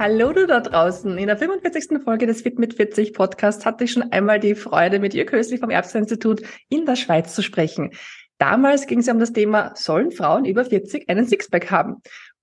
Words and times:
Hallo 0.00 0.32
du 0.32 0.46
da 0.46 0.60
draußen. 0.60 1.18
In 1.18 1.26
der 1.26 1.36
45. 1.36 2.00
Folge 2.04 2.28
des 2.28 2.42
Fit 2.42 2.56
mit 2.56 2.74
40 2.74 3.14
Podcasts 3.14 3.66
hatte 3.66 3.82
ich 3.82 3.90
schon 3.90 4.12
einmal 4.12 4.38
die 4.38 4.54
Freude, 4.54 5.00
mit 5.00 5.12
Jörg 5.12 5.32
Hösli 5.32 5.58
vom 5.58 5.70
Erbsen-Institut 5.70 6.42
in 6.68 6.86
der 6.86 6.94
Schweiz 6.94 7.34
zu 7.34 7.42
sprechen. 7.42 7.90
Damals 8.38 8.86
ging 8.86 9.00
es 9.00 9.08
um 9.08 9.18
das 9.18 9.32
Thema, 9.32 9.72
sollen 9.74 10.12
Frauen 10.12 10.44
über 10.44 10.64
40 10.64 11.10
einen 11.10 11.26
Sixpack 11.26 11.72
haben? 11.72 11.96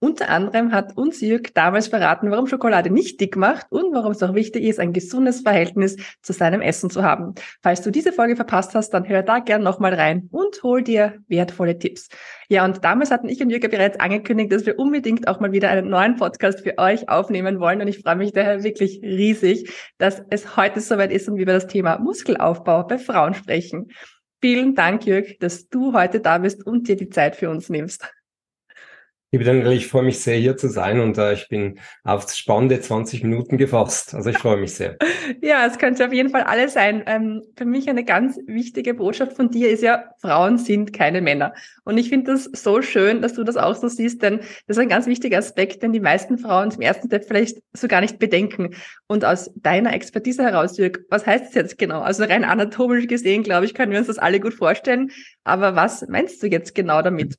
Unter 0.06 0.30
anderem 0.30 0.72
hat 0.72 0.96
uns 0.96 1.20
Jürg 1.20 1.56
damals 1.56 1.88
verraten, 1.88 2.30
warum 2.30 2.46
Schokolade 2.46 2.92
nicht 2.92 3.20
dick 3.20 3.36
macht 3.36 3.66
und 3.72 3.92
warum 3.92 4.12
es 4.12 4.22
auch 4.22 4.36
wichtig 4.36 4.64
ist, 4.64 4.80
ein 4.80 4.94
gesundes 4.94 5.42
Verhältnis 5.42 5.96
zu 6.22 6.32
seinem 6.32 6.62
Essen 6.62 6.92
zu 6.92 7.02
haben. 7.02 7.34
Falls 7.64 7.82
du 7.82 7.90
diese 7.90 8.14
Folge 8.14 8.36
verpasst 8.36 8.76
hast, 8.76 8.92
dann 8.92 9.10
hör 9.10 9.24
da 9.24 9.40
gern 9.40 9.64
nochmal 9.64 9.96
rein 9.96 10.30
und 10.32 10.62
hol 10.62 10.84
dir 10.84 11.16
wertvolle 11.28 11.80
Tipps. 11.80 12.10
Ja, 12.50 12.66
und 12.66 12.86
damals 12.86 13.10
hatten 13.10 13.30
ich 13.30 13.42
und 13.42 13.50
Jürg 13.50 13.68
bereits 13.72 14.00
angekündigt, 14.00 14.52
dass 14.52 14.68
wir 14.68 14.78
unbedingt 14.78 15.28
auch 15.28 15.40
mal 15.40 15.54
wieder 15.54 15.72
einen 15.72 15.90
neuen 15.90 16.18
Podcast 16.18 16.60
für 16.60 16.78
euch 16.78 17.10
aufnehmen 17.10 17.60
wollen. 17.60 17.82
Und 17.82 17.88
ich 17.88 17.98
freue 17.98 18.16
mich 18.16 18.32
daher 18.32 18.64
wirklich 18.64 19.02
riesig, 19.02 19.72
dass 19.98 20.22
es 20.30 20.56
heute 20.56 20.82
soweit 20.82 21.12
ist 21.12 21.28
und 21.28 21.38
wir 21.38 21.42
über 21.42 21.54
das 21.54 21.66
Thema 21.66 21.98
Muskelaufbau 21.98 22.84
bei 22.84 23.00
Frauen 23.00 23.34
sprechen. 23.34 23.88
Vielen 24.40 24.76
Dank, 24.76 25.08
Jürg, 25.08 25.40
dass 25.40 25.68
du 25.68 25.94
heute 25.94 26.20
da 26.20 26.38
bist 26.38 26.64
und 26.64 26.88
dir 26.88 26.96
die 26.96 27.10
Zeit 27.10 27.36
für 27.36 27.50
uns 27.50 27.70
nimmst. 27.70 28.08
Liebe 29.36 29.44
Daniel, 29.44 29.74
ich 29.74 29.88
freue 29.88 30.04
mich 30.04 30.22
sehr, 30.22 30.38
hier 30.38 30.56
zu 30.56 30.70
sein 30.70 31.02
und 31.02 31.18
äh, 31.18 31.34
ich 31.34 31.50
bin 31.50 31.78
aufs 32.06 32.38
spannende 32.38 32.80
20 32.80 33.22
Minuten 33.22 33.58
gefasst. 33.58 34.16
Also 34.16 34.30
ich 34.30 34.38
freue 34.38 34.56
mich 34.56 34.76
sehr. 34.76 34.96
ja, 35.42 35.66
es 35.66 35.78
könnte 35.78 36.06
auf 36.06 36.14
jeden 36.14 36.30
Fall 36.30 36.44
alles 36.44 36.72
sein. 36.72 37.04
Ähm, 37.06 37.42
für 37.58 37.66
mich 37.66 37.90
eine 37.90 38.06
ganz 38.06 38.40
wichtige 38.48 38.94
Botschaft 38.94 39.34
von 39.34 39.52
dir 39.52 39.70
ist 39.70 39.84
ja, 39.84 40.06
Frauen 40.22 40.58
sind 40.58 40.94
keine 40.94 41.20
Männer. 41.20 41.54
Und 41.84 41.98
ich 41.98 42.08
finde 42.08 42.32
das 42.32 42.46
so 42.46 42.82
schön, 42.82 43.22
dass 43.22 43.34
du 43.34 43.44
das 43.44 43.58
auch 43.58 43.76
so 43.76 43.90
siehst, 43.90 44.22
denn 44.22 44.38
das 44.38 44.78
ist 44.78 44.80
ein 44.80 44.88
ganz 44.88 45.06
wichtiger 45.06 45.40
Aspekt, 45.40 45.84
den 45.84 45.92
die 45.92 46.00
meisten 46.00 46.38
Frauen 46.38 46.72
zum 46.72 46.84
ersten 46.84 47.08
Step 47.08 47.26
vielleicht 47.26 47.58
so 47.74 47.90
gar 47.90 48.00
nicht 48.00 48.20
bedenken. 48.20 48.74
Und 49.08 49.26
aus 49.26 49.52
deiner 49.58 49.92
Expertise 49.92 50.44
heraus, 50.44 50.78
Jörg, 50.78 51.00
was 51.10 51.28
heißt 51.28 51.48
das 51.48 51.56
jetzt 51.56 51.78
genau? 51.78 52.00
Also 52.00 52.24
rein 52.24 52.46
anatomisch 52.46 53.08
gesehen, 53.08 53.44
glaube 53.44 53.66
ich, 53.66 53.74
können 53.74 53.92
wir 53.92 54.00
uns 54.00 54.08
das 54.08 54.18
alle 54.18 54.40
gut 54.40 54.54
vorstellen. 54.54 55.12
Aber 55.44 55.76
was 55.76 56.08
meinst 56.08 56.42
du 56.42 56.48
jetzt 56.48 56.74
genau 56.74 57.02
damit? 57.02 57.36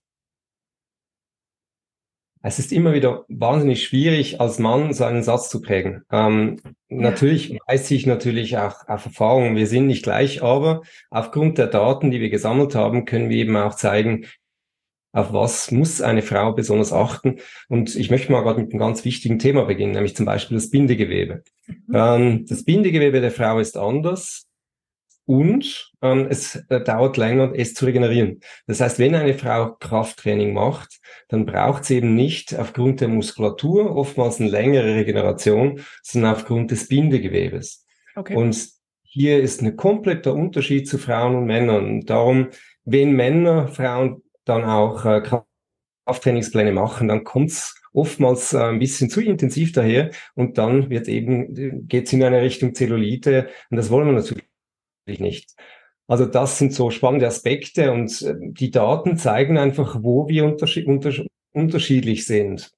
Es 2.47 2.61
ist 2.61 2.73
immer 2.73 2.95
wieder 2.95 3.25
wahnsinnig 3.29 3.83
schwierig, 3.83 4.41
als 4.41 4.61
Mann 4.61 4.95
so 4.95 5.05
einen 5.05 5.25
Satz 5.25 5.49
zu 5.49 5.61
prägen. 5.61 6.03
Ähm. 6.13 6.61
Natürlich 6.89 7.59
weiß 7.67 7.91
ich 7.91 8.07
natürlich 8.07 8.57
auch 8.59 8.87
auf 8.87 9.07
Erfahrung, 9.07 9.57
wir 9.57 9.67
sind 9.67 9.89
nicht 9.89 10.05
gleich, 10.05 10.41
aber 10.45 10.83
aufgrund 11.11 11.59
der 11.59 11.67
Daten, 11.67 12.13
die 12.13 12.21
wir 12.21 12.31
gesammelt 12.31 12.77
haben, 12.77 13.05
können 13.05 13.29
wir 13.29 13.39
eben 13.39 13.57
auch 13.57 13.75
zeigen, 13.75 14.27
auf 15.13 15.33
was 15.33 15.73
muss 15.73 16.01
eine 16.01 16.23
Frau 16.23 16.53
besonders 16.53 16.93
achten. 16.93 17.41
Und 17.69 17.97
ich 17.97 18.11
möchte 18.11 18.31
mal 18.31 18.43
gerade 18.43 18.61
mit 18.61 18.71
einem 18.71 18.79
ganz 18.79 19.05
wichtigen 19.05 19.41
Thema 19.41 19.65
beginnen, 19.65 19.93
nämlich 19.93 20.15
zum 20.15 20.27
Beispiel 20.27 20.59
das 20.59 20.71
Bindegewebe. 20.71 21.43
Mhm. 21.67 21.77
Ähm, 21.93 22.47
das 22.49 22.65
Bindegewebe 22.65 23.21
der 23.21 23.33
Frau 23.33 23.59
ist 23.59 23.77
anders 23.77 24.46
und 25.27 25.93
ähm, 26.03 26.27
es 26.31 26.57
äh, 26.69 26.81
dauert 26.81 27.17
länger, 27.17 27.53
es 27.55 27.75
zu 27.75 27.85
regenerieren. 27.85 28.41
Das 28.67 28.81
heißt, 28.81 28.99
wenn 28.99 29.15
eine 29.15 29.35
Frau 29.35 29.75
Krafttraining 29.75 30.55
macht, 30.55 31.01
dann 31.29 31.45
braucht 31.45 31.85
sie 31.85 31.97
eben 31.97 32.15
nicht 32.15 32.57
aufgrund 32.57 33.01
der 33.01 33.09
Muskulatur 33.09 33.95
oftmals 33.95 34.41
eine 34.41 34.51
längere 34.51 34.95
Regeneration, 34.95 35.81
sondern 36.03 36.35
aufgrund 36.35 36.71
des 36.71 36.89
Bindegewebes. 36.89 37.85
Okay. 38.15 38.37
Und 38.37 38.57
hier 39.03 39.41
ist 39.41 39.63
ein 39.63 39.77
kompletter 39.77 40.33
Unterschied 40.33 40.89
zu 40.89 40.99
Frauen 40.99 41.35
und 41.35 41.47
Männern. 41.47 42.03
Darum, 42.03 42.49
wenn 42.85 43.13
Männer 43.13 43.69
Frauen 43.69 44.23
dann 44.45 44.65
auch 44.65 45.05
äh, 45.05 45.23
Krafttrainingspläne 46.07 46.71
machen, 46.71 47.09
dann 47.09 47.25
kommt's 47.25 47.83
oftmals 47.93 48.53
äh, 48.53 48.59
ein 48.59 48.79
bisschen 48.79 49.11
zu 49.11 49.21
intensiv 49.21 49.73
daher 49.73 50.11
und 50.35 50.59
dann 50.59 50.91
wird 50.91 51.09
eben, 51.09 51.89
geht's 51.89 52.13
in 52.13 52.23
eine 52.23 52.43
Richtung 52.43 52.75
Zellulite 52.75 53.49
und 53.71 53.77
das 53.79 53.91
wollen 53.91 54.07
wir 54.07 54.13
natürlich 54.13 54.45
nicht. 55.07 55.55
Also 56.09 56.27
das 56.27 56.59
sind 56.59 56.73
so 56.73 56.91
spannende 56.91 57.27
Aspekte 57.27 57.93
und 57.93 58.23
äh, 58.23 58.35
die 58.39 58.71
Daten 58.71 59.17
zeigen 59.17 59.59
einfach, 59.59 59.99
wo 60.03 60.29
wir 60.29 60.45
unterschied 60.45 60.87
unters 60.87 61.23
unterschiedlich 61.53 62.27
sind. 62.27 62.71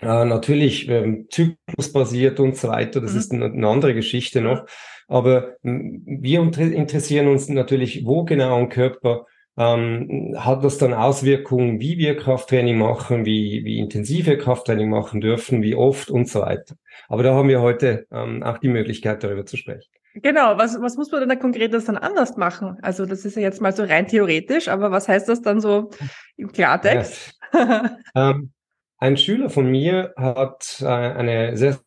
Äh, 0.00 0.24
natürlich 0.24 0.88
ähm, 0.88 1.26
zyklusbasiert 1.30 2.38
und 2.38 2.56
so 2.56 2.68
weiter, 2.68 3.00
das 3.00 3.12
mhm. 3.12 3.18
ist 3.18 3.32
eine, 3.32 3.44
eine, 3.46 3.68
andere 3.68 3.94
Geschichte 3.94 4.40
noch. 4.40 4.66
Aber 5.08 5.56
wir 5.62 6.40
interessieren 6.40 7.28
uns 7.28 7.48
natürlich, 7.48 8.04
wo 8.04 8.24
genau 8.24 8.58
im 8.58 8.68
Körper 8.68 9.26
ähm, 9.56 10.34
hat 10.36 10.64
das 10.64 10.78
dann 10.78 10.92
Auswirkungen, 10.94 11.80
wie 11.80 11.96
wir 11.96 12.16
Krafttraining 12.16 12.76
machen, 12.76 13.24
wie, 13.24 13.64
wie 13.64 13.78
intensiv 13.78 14.26
wir 14.26 14.36
Krafttraining 14.36 14.90
machen 14.90 15.20
dürfen, 15.20 15.62
wie 15.62 15.74
oft 15.74 16.10
und 16.10 16.28
so 16.28 16.40
weiter. 16.40 16.76
Aber 17.08 17.22
da 17.22 17.34
haben 17.34 17.48
wir 17.48 17.60
heute 17.60 18.06
ähm, 18.12 18.42
auch 18.42 18.58
die 18.58 18.68
Möglichkeit, 18.68 19.22
darüber 19.22 19.46
zu 19.46 19.56
sprechen. 19.56 19.95
Genau, 20.22 20.56
was, 20.56 20.80
was 20.80 20.96
muss 20.96 21.10
man 21.10 21.20
denn 21.20 21.28
da 21.28 21.36
konkret 21.36 21.74
das 21.74 21.84
dann 21.84 21.98
anders 21.98 22.36
machen? 22.36 22.78
Also 22.82 23.04
das 23.04 23.24
ist 23.24 23.36
ja 23.36 23.42
jetzt 23.42 23.60
mal 23.60 23.74
so 23.74 23.82
rein 23.82 24.06
theoretisch, 24.06 24.68
aber 24.68 24.90
was 24.90 25.08
heißt 25.08 25.28
das 25.28 25.42
dann 25.42 25.60
so 25.60 25.90
im 26.36 26.52
Klartext? 26.52 27.38
Ja. 27.52 27.98
ähm, 28.14 28.52
ein 28.98 29.16
Schüler 29.16 29.50
von 29.50 29.70
mir 29.70 30.14
hat 30.16 30.78
äh, 30.80 30.86
eine 30.86 31.56
sehr, 31.56 31.78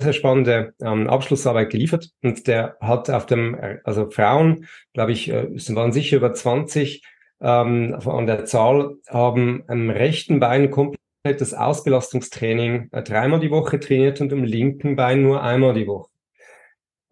sehr 0.00 0.14
spannende 0.14 0.72
ähm, 0.80 1.08
Abschlussarbeit 1.08 1.70
geliefert 1.70 2.10
und 2.22 2.46
der 2.46 2.76
hat 2.80 3.10
auf 3.10 3.26
dem, 3.26 3.58
also 3.84 4.10
Frauen, 4.10 4.66
glaube 4.94 5.12
ich, 5.12 5.28
äh, 5.28 5.46
waren 5.74 5.92
sicher 5.92 6.16
über 6.16 6.32
20 6.32 7.02
ähm, 7.42 7.98
an 8.04 8.26
der 8.26 8.46
Zahl, 8.46 8.96
haben 9.08 9.64
am 9.68 9.90
rechten 9.90 10.40
Bein 10.40 10.70
komplettes 10.70 11.52
Ausbelastungstraining 11.52 12.88
äh, 12.92 13.02
dreimal 13.02 13.40
die 13.40 13.50
Woche 13.50 13.78
trainiert 13.78 14.22
und 14.22 14.32
am 14.32 14.44
linken 14.44 14.96
Bein 14.96 15.22
nur 15.22 15.42
einmal 15.42 15.74
die 15.74 15.86
Woche. 15.86 16.08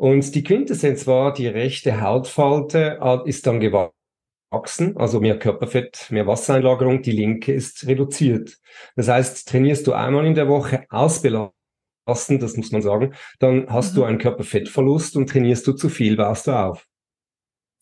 Und 0.05 0.35
die 0.35 0.43
Quintessenz 0.43 1.07
war, 1.07 1.33
die 1.33 1.47
rechte 1.47 2.03
Hautfalte 2.03 3.01
ist 3.25 3.47
dann 3.47 3.59
gewachsen, 3.59 4.99
also 4.99 5.19
mehr 5.19 5.39
Körperfett, 5.39 6.09
mehr 6.11 6.27
Wassereinlagerung, 6.27 7.01
die 7.01 7.13
linke 7.13 7.55
ist 7.55 7.87
reduziert. 7.87 8.59
Das 8.97 9.09
heißt, 9.09 9.49
trainierst 9.49 9.87
du 9.87 9.95
einmal 9.95 10.27
in 10.27 10.35
der 10.35 10.47
Woche 10.47 10.85
ausbelasten, 10.91 12.39
das 12.39 12.55
muss 12.59 12.71
man 12.71 12.83
sagen, 12.83 13.15
dann 13.39 13.67
hast 13.71 13.93
mhm. 13.93 13.97
du 13.97 14.05
einen 14.05 14.19
Körperfettverlust 14.19 15.17
und 15.17 15.31
trainierst 15.31 15.67
du 15.67 15.73
zu 15.73 15.89
viel, 15.89 16.19
baust 16.19 16.49
du 16.49 16.51
auf. 16.51 16.87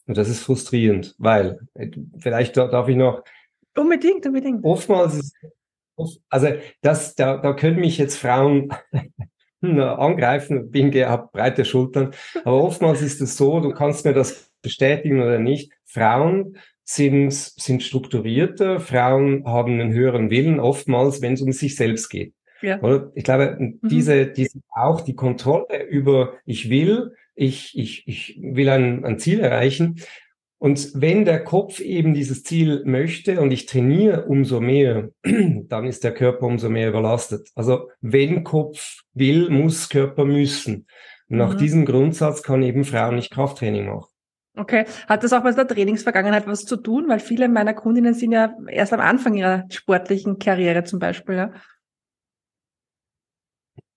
Und 0.06 0.16
das 0.16 0.28
ist 0.28 0.44
frustrierend, 0.44 1.16
weil, 1.19 1.59
äh, 1.75 1.91
vielleicht 2.19 2.56
darf 2.56 2.87
ich 2.87 2.94
noch. 2.94 3.25
Unbedingt, 3.77 4.25
unbedingt. 4.27 4.65
Oftmals 4.65 5.15
ist, 5.16 5.37
also 6.28 6.50
das, 6.83 7.16
da, 7.16 7.39
da 7.39 7.53
können 7.53 7.81
mich 7.81 7.99
jetzt 7.99 8.16
Frauen 8.16 8.72
angreifen, 9.62 10.71
bin 10.71 10.93
habe 10.95 11.28
breite 11.33 11.65
Schultern. 11.65 12.11
Aber 12.45 12.62
oftmals 12.62 13.03
ist 13.03 13.21
es 13.21 13.37
so, 13.37 13.61
du 13.61 13.71
kannst 13.71 14.05
mir 14.05 14.12
das 14.12 14.50
bestätigen 14.62 15.21
oder 15.21 15.39
nicht. 15.39 15.73
Frauen 15.84 16.56
sind, 16.84 17.33
sind 17.33 17.83
strukturierter, 17.83 18.81
Frauen 18.81 19.45
haben 19.47 19.81
einen 19.81 19.93
höheren 19.93 20.31
Willen, 20.31 20.60
oftmals, 20.60 21.22
wenn 21.22 21.34
es 21.34 21.42
um 21.42 21.53
sich 21.53 21.77
selbst 21.77 22.09
geht. 22.09 22.34
Ja. 22.60 22.81
Oder? 22.81 23.10
Ich 23.15 23.25
glaube, 23.25 23.57
mhm. 23.59 23.81
diese, 23.89 24.27
diese 24.27 24.60
auch 24.71 25.01
die 25.01 25.15
Kontrolle 25.15 25.84
über 25.84 26.34
ich 26.45 26.71
will, 26.71 27.13
ich, 27.34 27.77
ich, 27.78 28.07
ich 28.07 28.39
will 28.41 28.69
ein, 28.69 29.04
ein 29.04 29.19
Ziel 29.19 29.41
erreichen, 29.41 29.97
und 30.62 30.92
wenn 30.94 31.24
der 31.24 31.42
Kopf 31.42 31.80
eben 31.80 32.14
dieses 32.14 32.44
Ziel 32.44 32.84
möchte 32.84 33.41
und 33.41 33.50
ich 33.50 33.66
trainiere 33.66 34.26
umso 34.26 34.60
mehr, 34.60 35.09
dann 35.24 35.86
ist 35.86 36.04
der 36.04 36.14
Körper 36.14 36.47
umso 36.47 36.68
mehr 36.68 36.88
überlastet. 36.88 37.48
Also 37.56 37.91
wenn 38.00 38.44
Kopf 38.44 39.00
will, 39.12 39.50
muss 39.50 39.88
Körper 39.88 40.24
müssen. 40.24 40.86
Und 41.28 41.38
nach 41.38 41.54
mhm. 41.54 41.59
diesem 41.59 41.84
Grundsatz 41.84 42.44
kann 42.44 42.62
eben 42.62 42.84
Frauen 42.84 43.16
nicht 43.16 43.32
Krafttraining 43.32 43.86
machen. 43.86 44.06
Okay. 44.56 44.84
Hat 45.09 45.24
das 45.24 45.32
auch 45.32 45.42
mit 45.42 45.56
der 45.56 45.66
Trainingsvergangenheit 45.66 46.47
was 46.47 46.64
zu 46.64 46.76
tun? 46.76 47.09
Weil 47.09 47.18
viele 47.18 47.48
meiner 47.48 47.74
Kundinnen 47.74 48.14
sind 48.14 48.30
ja 48.30 48.54
erst 48.68 48.92
am 48.92 49.00
Anfang 49.00 49.34
ihrer 49.34 49.64
sportlichen 49.68 50.38
Karriere 50.38 50.84
zum 50.84 51.00
Beispiel, 51.00 51.34
ja? 51.34 51.53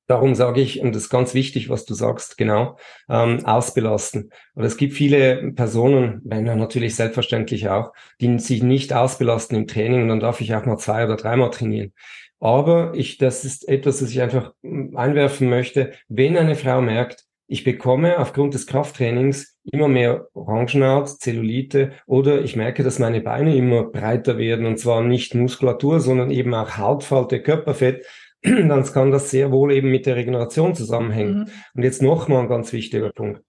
Darum 0.08 0.36
sage 0.36 0.62
ich, 0.62 0.82
und 0.82 0.94
das 0.94 1.04
ist 1.04 1.10
ganz 1.10 1.34
wichtig, 1.34 1.70
was 1.70 1.86
du 1.86 1.96
sagst, 1.96 2.38
genau, 2.38 2.78
ähm, 3.10 3.44
ausbelasten. 3.46 4.32
Und 4.54 4.64
es 4.64 4.78
gibt 4.78 4.94
viele 4.94 5.52
Personen, 5.54 6.22
Männer 6.24 6.56
natürlich 6.56 6.96
selbstverständlich 6.96 7.70
auch, 7.70 7.92
die 8.22 8.38
sich 8.38 8.62
nicht 8.62 8.94
ausbelasten 8.94 9.58
im 9.58 9.68
Training 9.68 10.04
und 10.04 10.10
dann 10.10 10.20
darf 10.20 10.42
ich 10.42 10.54
auch 10.54 10.66
mal 10.66 10.78
zwei 10.78 11.06
oder 11.06 11.16
dreimal 11.16 11.50
trainieren. 11.50 11.92
Aber 12.40 12.94
ich, 12.96 13.18
das 13.18 13.46
ist 13.46 13.68
etwas, 13.68 14.00
das 14.00 14.12
ich 14.12 14.22
einfach 14.22 14.54
hm, 14.62 14.96
einwerfen 14.96 15.50
möchte. 15.50 15.94
Wenn 16.08 16.38
eine 16.38 16.56
Frau 16.56 16.82
merkt, 16.82 17.26
ich 17.48 17.64
bekomme 17.64 18.18
aufgrund 18.18 18.56
des 18.56 18.66
Krafttrainings 18.66 19.58
immer 19.72 19.88
mehr 19.88 20.28
Orangenhaut, 20.34 21.10
Zellulite 21.10 21.92
oder 22.08 22.42
ich 22.42 22.56
merke, 22.56 22.84
dass 22.84 22.98
meine 22.98 23.22
Beine 23.22 23.56
immer 23.56 23.84
breiter 23.84 24.38
werden 24.38 24.66
und 24.66 24.78
zwar 24.80 25.04
nicht 25.04 25.36
Muskulatur, 25.36 26.00
sondern 26.00 26.32
eben 26.32 26.54
auch 26.56 26.78
Hautfalte, 26.78 27.42
Körperfett, 27.42 28.06
dann 28.70 28.84
kann 28.86 29.12
das 29.12 29.32
sehr 29.32 29.52
wohl 29.52 29.74
eben 29.74 29.90
mit 29.90 30.06
der 30.06 30.16
Regeneration 30.16 30.76
zusammenhängen. 30.76 31.40
Mhm. 31.40 31.48
Und 31.74 31.84
jetzt 31.84 32.02
nochmal 32.02 32.44
ein 32.44 32.50
ganz 32.50 32.72
wichtiger 32.74 33.12
Punkt. 33.12 33.42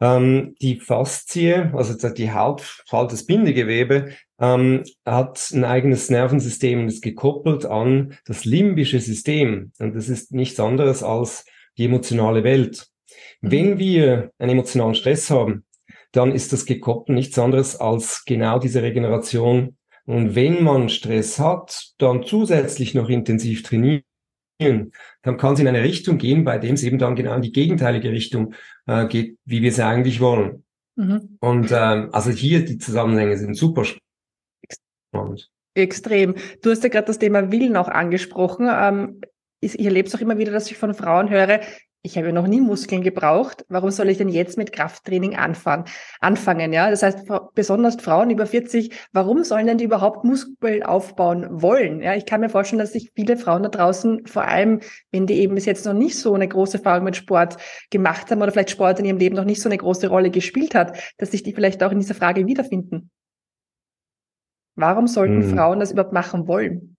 Ähm, 0.00 0.54
die 0.62 0.78
Faszie, 0.78 1.70
also 1.74 1.94
die 2.12 2.30
Hautfalt, 2.30 3.10
das 3.10 3.26
Bindegewebe, 3.26 4.12
ähm, 4.40 4.84
hat 5.04 5.50
ein 5.52 5.64
eigenes 5.64 6.08
Nervensystem 6.08 6.80
und 6.80 6.88
ist 6.88 7.02
gekoppelt 7.02 7.66
an 7.66 8.14
das 8.24 8.44
limbische 8.44 9.00
System. 9.00 9.72
Und 9.80 9.96
das 9.96 10.08
ist 10.08 10.32
nichts 10.32 10.60
anderes 10.60 11.02
als 11.02 11.44
die 11.76 11.86
emotionale 11.86 12.44
Welt. 12.44 12.86
Mhm. 13.40 13.50
Wenn 13.50 13.78
wir 13.78 14.30
einen 14.38 14.52
emotionalen 14.52 14.94
Stress 14.94 15.30
haben, 15.30 15.64
dann 16.12 16.32
ist 16.32 16.52
das 16.52 16.64
gekoppelt 16.64 17.16
nichts 17.16 17.38
anderes 17.38 17.76
als 17.76 18.24
genau 18.24 18.58
diese 18.58 18.82
Regeneration. 18.82 19.76
Und 20.06 20.34
wenn 20.34 20.62
man 20.62 20.88
Stress 20.88 21.38
hat, 21.38 21.92
dann 21.98 22.22
zusätzlich 22.22 22.94
noch 22.94 23.10
intensiv 23.10 23.62
trainieren, 23.62 24.02
dann 24.58 25.36
kann 25.36 25.54
es 25.54 25.60
in 25.60 25.68
eine 25.68 25.82
Richtung 25.82 26.18
gehen, 26.18 26.44
bei 26.44 26.58
dem 26.58 26.74
es 26.74 26.82
eben 26.82 26.98
dann 26.98 27.16
genau 27.16 27.34
in 27.34 27.42
die 27.42 27.52
gegenteilige 27.52 28.10
Richtung 28.10 28.54
äh, 28.86 29.06
geht, 29.06 29.38
wie 29.44 29.62
wir 29.62 29.70
es 29.70 29.80
eigentlich 29.80 30.20
wollen. 30.20 30.64
Mhm. 30.96 31.38
Und 31.40 31.70
ähm, 31.70 32.08
also 32.12 32.30
hier 32.30 32.64
die 32.64 32.78
Zusammenhänge 32.78 33.36
sind 33.38 33.54
super 33.54 33.84
spannend. 33.84 35.50
Extrem. 35.74 36.34
Du 36.62 36.70
hast 36.70 36.82
ja 36.82 36.88
gerade 36.88 37.06
das 37.06 37.20
Thema 37.20 37.52
Willen 37.52 37.76
auch 37.76 37.88
angesprochen. 37.88 38.68
Ähm, 38.68 39.20
ich 39.60 39.78
erlebe 39.78 40.08
es 40.08 40.14
auch 40.14 40.20
immer 40.20 40.38
wieder, 40.38 40.52
dass 40.52 40.70
ich 40.70 40.76
von 40.76 40.94
Frauen 40.94 41.30
höre, 41.30 41.60
ich 42.02 42.16
habe 42.16 42.28
ja 42.28 42.32
noch 42.32 42.46
nie 42.46 42.60
Muskeln 42.60 43.02
gebraucht. 43.02 43.64
Warum 43.68 43.90
soll 43.90 44.08
ich 44.08 44.18
denn 44.18 44.28
jetzt 44.28 44.56
mit 44.56 44.72
Krafttraining 44.72 45.36
anfangen? 45.36 45.84
Anfangen, 46.20 46.72
ja. 46.72 46.90
Das 46.90 47.02
heißt, 47.02 47.26
besonders 47.54 47.96
Frauen 47.96 48.30
über 48.30 48.46
40, 48.46 49.08
warum 49.12 49.42
sollen 49.42 49.66
denn 49.66 49.78
die 49.78 49.84
überhaupt 49.84 50.24
Muskeln 50.24 50.84
aufbauen 50.84 51.46
wollen? 51.50 52.00
Ja, 52.00 52.14
ich 52.14 52.24
kann 52.24 52.40
mir 52.40 52.48
vorstellen, 52.48 52.78
dass 52.78 52.92
sich 52.92 53.10
viele 53.14 53.36
Frauen 53.36 53.64
da 53.64 53.68
draußen, 53.68 54.26
vor 54.26 54.44
allem, 54.44 54.80
wenn 55.10 55.26
die 55.26 55.34
eben 55.34 55.56
bis 55.56 55.66
jetzt 55.66 55.86
noch 55.86 55.94
nicht 55.94 56.16
so 56.18 56.34
eine 56.34 56.46
große 56.46 56.78
Erfahrung 56.78 57.04
mit 57.04 57.16
Sport 57.16 57.56
gemacht 57.90 58.30
haben 58.30 58.40
oder 58.42 58.52
vielleicht 58.52 58.70
Sport 58.70 59.00
in 59.00 59.04
ihrem 59.04 59.18
Leben 59.18 59.36
noch 59.36 59.44
nicht 59.44 59.60
so 59.60 59.68
eine 59.68 59.78
große 59.78 60.08
Rolle 60.08 60.30
gespielt 60.30 60.74
hat, 60.74 60.98
dass 61.18 61.32
sich 61.32 61.42
die 61.42 61.52
vielleicht 61.52 61.82
auch 61.82 61.92
in 61.92 61.98
dieser 61.98 62.14
Frage 62.14 62.46
wiederfinden. 62.46 63.10
Warum 64.76 65.08
sollten 65.08 65.42
hm. 65.42 65.56
Frauen 65.56 65.80
das 65.80 65.90
überhaupt 65.90 66.12
machen 66.12 66.46
wollen? 66.46 66.96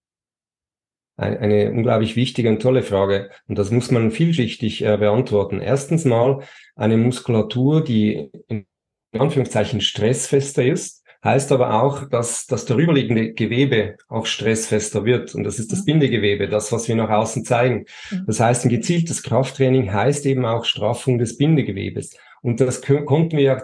Eine, 1.20 1.40
eine 1.40 1.72
unglaublich 1.72 2.16
wichtige 2.16 2.50
und 2.50 2.62
tolle 2.62 2.84
Frage. 2.84 3.30
Und 3.48 3.58
das 3.58 3.72
muss 3.72 3.92
man 3.92 4.12
vielschichtig 4.12 4.84
äh, 4.84 4.98
beantworten. 4.98 5.62
Erstens 5.62 6.06
mal 6.06 6.44
eine 6.76 6.98
Muskulatur, 6.98 7.84
die 7.84 8.30
in 8.48 8.66
Anführungszeichen 9.12 9.82
stressfester 9.82 10.64
ist, 10.64 11.04
heißt 11.24 11.52
aber 11.52 11.84
auch, 11.84 12.08
dass 12.10 12.48
das 12.48 12.66
darüberliegende 12.66 13.34
Gewebe 13.34 13.98
auch 14.08 14.26
stressfester 14.26 15.04
wird. 15.04 15.36
Und 15.36 15.44
das 15.44 15.60
ist 15.60 15.72
das 15.72 15.82
mhm. 15.82 15.86
Bindegewebe, 15.86 16.48
das, 16.48 16.72
was 16.72 16.88
wir 16.88 16.96
nach 16.96 17.10
außen 17.10 17.44
zeigen. 17.44 17.86
Mhm. 18.12 18.24
Das 18.26 18.40
heißt, 18.40 18.66
ein 18.66 18.70
gezieltes 18.70 19.22
Krafttraining 19.24 19.92
heißt 19.92 20.26
eben 20.26 20.46
auch 20.46 20.64
Straffung 20.64 21.18
des 21.18 21.38
Bindegewebes. 21.38 22.16
Und 22.42 22.62
das 22.62 22.82
konnten 22.82 23.36
wir 23.36 23.44
ja 23.44 23.64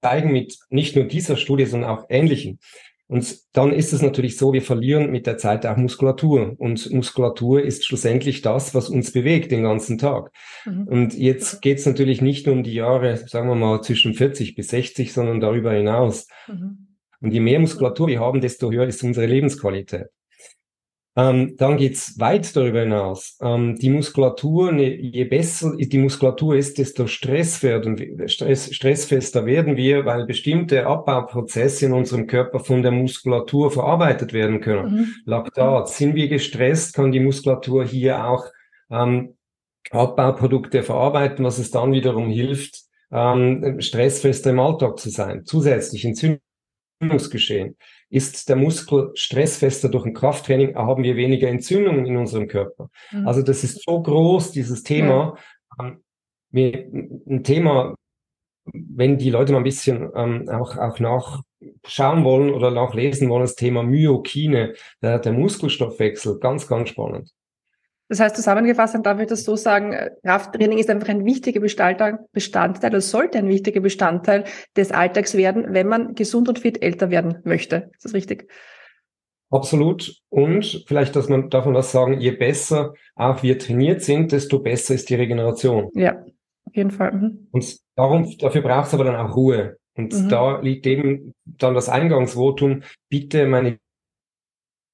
zeigen 0.00 0.32
mit 0.32 0.58
nicht 0.70 0.94
nur 0.94 1.06
dieser 1.06 1.36
Studie, 1.36 1.66
sondern 1.66 1.90
auch 1.90 2.06
ähnlichen. 2.08 2.60
Und 3.08 3.38
dann 3.54 3.72
ist 3.72 3.94
es 3.94 4.02
natürlich 4.02 4.36
so, 4.36 4.52
wir 4.52 4.60
verlieren 4.60 5.10
mit 5.10 5.26
der 5.26 5.38
Zeit 5.38 5.64
auch 5.64 5.78
Muskulatur. 5.78 6.54
Und 6.58 6.92
Muskulatur 6.92 7.62
ist 7.62 7.86
schlussendlich 7.86 8.42
das, 8.42 8.74
was 8.74 8.90
uns 8.90 9.12
bewegt 9.12 9.50
den 9.50 9.62
ganzen 9.62 9.96
Tag. 9.96 10.30
Mhm. 10.66 10.82
Und 10.86 11.14
jetzt 11.14 11.62
geht 11.62 11.78
es 11.78 11.86
natürlich 11.86 12.20
nicht 12.20 12.46
nur 12.46 12.54
um 12.54 12.62
die 12.62 12.74
Jahre, 12.74 13.16
sagen 13.16 13.48
wir 13.48 13.54
mal, 13.54 13.80
zwischen 13.80 14.12
40 14.12 14.54
bis 14.54 14.68
60, 14.68 15.14
sondern 15.14 15.40
darüber 15.40 15.72
hinaus. 15.72 16.28
Mhm. 16.46 16.88
Und 17.20 17.32
je 17.32 17.40
mehr 17.40 17.58
Muskulatur 17.58 18.08
wir 18.08 18.20
haben, 18.20 18.42
desto 18.42 18.70
höher 18.70 18.86
ist 18.86 19.02
unsere 19.02 19.26
Lebensqualität. 19.26 20.08
Ähm, 21.18 21.56
dann 21.56 21.76
geht's 21.78 22.20
weit 22.20 22.54
darüber 22.54 22.82
hinaus. 22.82 23.36
Ähm, 23.42 23.74
die 23.74 23.90
Muskulatur, 23.90 24.70
ne, 24.70 24.94
je 24.94 25.24
besser 25.24 25.74
die 25.76 25.98
Muskulatur 25.98 26.54
ist, 26.54 26.78
desto 26.78 27.08
Stress 27.08 27.60
werden, 27.64 28.28
Stress, 28.28 28.72
stressfester 28.72 29.44
werden 29.44 29.76
wir, 29.76 30.04
weil 30.04 30.26
bestimmte 30.26 30.86
Abbauprozesse 30.86 31.86
in 31.86 31.92
unserem 31.92 32.28
Körper 32.28 32.60
von 32.60 32.82
der 32.82 32.92
Muskulatur 32.92 33.72
verarbeitet 33.72 34.32
werden 34.32 34.60
können. 34.60 34.92
Mhm. 34.92 35.06
Laktat. 35.24 35.88
Sind 35.88 36.14
wir 36.14 36.28
gestresst, 36.28 36.94
kann 36.94 37.10
die 37.10 37.18
Muskulatur 37.18 37.84
hier 37.84 38.24
auch 38.24 38.44
ähm, 38.88 39.34
Abbauprodukte 39.90 40.84
verarbeiten, 40.84 41.44
was 41.44 41.58
es 41.58 41.72
dann 41.72 41.90
wiederum 41.90 42.28
hilft, 42.28 42.82
ähm, 43.10 43.80
stressfester 43.80 44.50
im 44.50 44.60
Alltag 44.60 45.00
zu 45.00 45.10
sein. 45.10 45.44
Zusätzlich 45.44 46.04
Entzündungsgeschehen. 46.04 47.76
Ist 48.10 48.48
der 48.48 48.56
Muskel 48.56 49.10
stressfester 49.14 49.88
durch 49.88 50.06
ein 50.06 50.14
Krafttraining, 50.14 50.74
haben 50.76 51.02
wir 51.02 51.16
weniger 51.16 51.48
Entzündungen 51.48 52.06
in 52.06 52.16
unserem 52.16 52.48
Körper. 52.48 52.90
Mhm. 53.12 53.26
Also 53.26 53.42
das 53.42 53.64
ist 53.64 53.82
so 53.84 54.02
groß, 54.02 54.52
dieses 54.52 54.82
Thema. 54.82 55.36
Ja. 55.78 55.84
Ähm, 55.86 56.02
ein 57.26 57.44
Thema, 57.44 57.94
wenn 58.72 59.18
die 59.18 59.30
Leute 59.30 59.52
mal 59.52 59.58
ein 59.58 59.64
bisschen 59.64 60.10
ähm, 60.14 60.48
auch, 60.48 60.76
auch 60.76 60.98
nachschauen 60.98 62.24
wollen 62.24 62.50
oder 62.50 62.70
nachlesen 62.70 63.28
wollen, 63.28 63.42
das 63.42 63.54
Thema 63.54 63.82
Myokine, 63.82 64.74
der, 65.02 65.18
der 65.18 65.32
Muskelstoffwechsel, 65.32 66.38
ganz, 66.38 66.66
ganz 66.66 66.88
spannend. 66.88 67.32
Das 68.08 68.20
heißt, 68.20 68.36
zusammengefasst, 68.36 68.94
dann 68.94 69.02
darf 69.02 69.20
ich 69.20 69.26
das 69.26 69.44
so 69.44 69.56
sagen, 69.56 69.92
äh, 69.92 70.10
Krafttraining 70.24 70.78
ist 70.78 70.88
einfach 70.88 71.08
ein 71.08 71.24
wichtiger 71.24 71.60
Bestandteil, 71.60 72.18
Bestandteil 72.32 72.90
oder 72.90 73.00
sollte 73.00 73.38
ein 73.38 73.48
wichtiger 73.48 73.80
Bestandteil 73.80 74.44
des 74.76 74.92
Alltags 74.92 75.36
werden, 75.36 75.66
wenn 75.74 75.88
man 75.88 76.14
gesund 76.14 76.48
und 76.48 76.58
fit 76.58 76.82
älter 76.82 77.10
werden 77.10 77.38
möchte. 77.44 77.90
Ist 77.94 78.06
das 78.06 78.14
richtig? 78.14 78.50
Absolut. 79.50 80.14
Und 80.28 80.84
vielleicht, 80.86 81.16
dass 81.16 81.28
man, 81.28 81.48
darf 81.50 81.64
man 81.64 81.74
das 81.74 81.92
sagen, 81.92 82.20
je 82.20 82.32
besser 82.32 82.94
auch 83.14 83.42
wir 83.42 83.58
trainiert 83.58 84.02
sind, 84.02 84.32
desto 84.32 84.58
besser 84.58 84.94
ist 84.94 85.08
die 85.08 85.14
Regeneration. 85.14 85.90
Ja, 85.94 86.22
auf 86.64 86.74
jeden 86.74 86.90
Fall. 86.90 87.12
Mhm. 87.12 87.48
Und 87.50 87.78
darum, 87.94 88.36
dafür 88.38 88.62
braucht 88.62 88.88
es 88.88 88.94
aber 88.94 89.04
dann 89.04 89.16
auch 89.16 89.34
Ruhe. 89.34 89.78
Und 89.96 90.14
mhm. 90.14 90.28
da 90.28 90.60
liegt 90.60 90.86
eben 90.86 91.34
dann 91.44 91.74
das 91.74 91.88
Eingangsvotum, 91.88 92.82
bitte 93.08 93.46
meine 93.46 93.78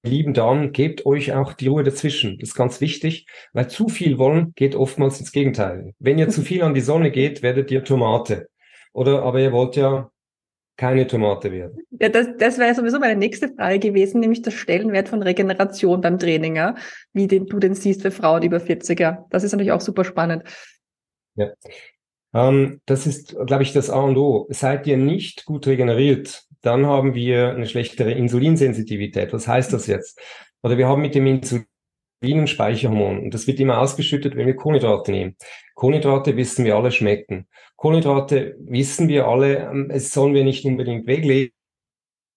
lieben 0.05 0.35
Damen, 0.35 0.73
gebt 0.73 1.07
euch 1.07 1.33
auch 1.33 1.53
die 1.55 1.69
Ruhe 1.69 1.83
dazwischen. 1.83 2.39
Das 2.39 2.51
ist 2.51 2.55
ganz 2.55 2.81
wichtig, 2.81 3.27
weil 3.53 3.69
zu 3.69 3.89
viel 3.89 4.19
wollen 4.19 4.53
geht 4.55 4.75
oftmals 4.75 5.19
ins 5.19 5.33
Gegenteil. 5.33 5.95
Wenn 5.99 6.19
ihr 6.19 6.29
zu 6.29 6.43
viel 6.43 6.63
an 6.63 6.75
die 6.75 6.81
Sonne 6.81 7.11
geht, 7.11 7.43
werdet 7.43 7.71
ihr 7.71 7.85
Tomate. 7.85 8.49
Oder 8.93 9.23
aber 9.23 9.41
ihr 9.41 9.53
wollt 9.53 9.77
ja 9.77 10.11
keine 10.77 11.07
Tomate 11.07 11.53
werden. 11.53 11.79
Ja, 12.01 12.09
das, 12.09 12.29
das 12.39 12.59
wäre 12.59 12.75
sowieso 12.75 12.99
meine 12.99 13.17
nächste 13.17 13.49
Frage 13.49 13.79
gewesen, 13.79 14.21
nämlich 14.21 14.43
der 14.43 14.51
Stellenwert 14.51 15.09
von 15.09 15.23
Regeneration 15.23 16.01
beim 16.01 16.19
Training, 16.19 16.57
ja? 16.57 16.75
wie 17.13 17.29
den, 17.29 17.47
du 17.47 17.59
den 17.59 17.75
siehst 17.75 18.03
für 18.03 18.11
Frauen 18.11 18.43
über 18.43 18.59
40er. 18.59 19.25
Das 19.31 19.45
ist 19.45 19.53
natürlich 19.53 19.73
auch 19.73 19.81
super 19.81 20.05
spannend. 20.05 20.43
Ja. 21.37 21.53
Ähm, 22.35 22.81
das 22.87 23.07
ist, 23.07 23.37
glaube 23.47 23.63
ich, 23.63 23.73
das 23.73 23.89
A 23.89 24.01
und 24.01 24.17
O. 24.17 24.47
Seid 24.51 24.87
ihr 24.87 24.97
nicht 24.97 25.45
gut 25.45 25.67
regeneriert, 25.67 26.45
dann 26.65 26.87
haben 26.87 27.15
wir 27.15 27.51
eine 27.51 27.67
schlechtere 27.67 28.13
Insulinsensitivität. 28.13 29.33
Was 29.33 29.47
heißt 29.49 29.73
das 29.73 29.87
jetzt? 29.87 30.21
Oder 30.63 30.79
wir 30.79 30.89
haben 30.89 31.03
mit 31.03 31.15
dem 31.15 31.27
Insulin 31.27 31.67
ein 32.23 32.47
Speicherhormon 32.47 33.19
und 33.19 33.35
das 33.35 33.47
wird 33.47 33.61
immer 33.61 33.79
ausgeschüttet, 33.79 34.37
wenn 34.37 34.47
wir 34.47 34.57
Kohlenhydrate 34.57 35.11
nehmen. 35.11 35.37
Kohlenhydrate 35.75 36.37
wissen 36.37 36.65
wir 36.65 36.77
alle 36.77 36.91
schmecken. 36.91 37.49
Kohlenhydrate 37.77 38.57
wissen 38.61 39.09
wir 39.09 39.27
alle, 39.27 39.71
ähm, 39.71 39.91
es 39.91 40.13
sollen 40.13 40.35
wir 40.35 40.45
nicht 40.45 40.65
unbedingt 40.65 41.07
weglegen, 41.07 41.53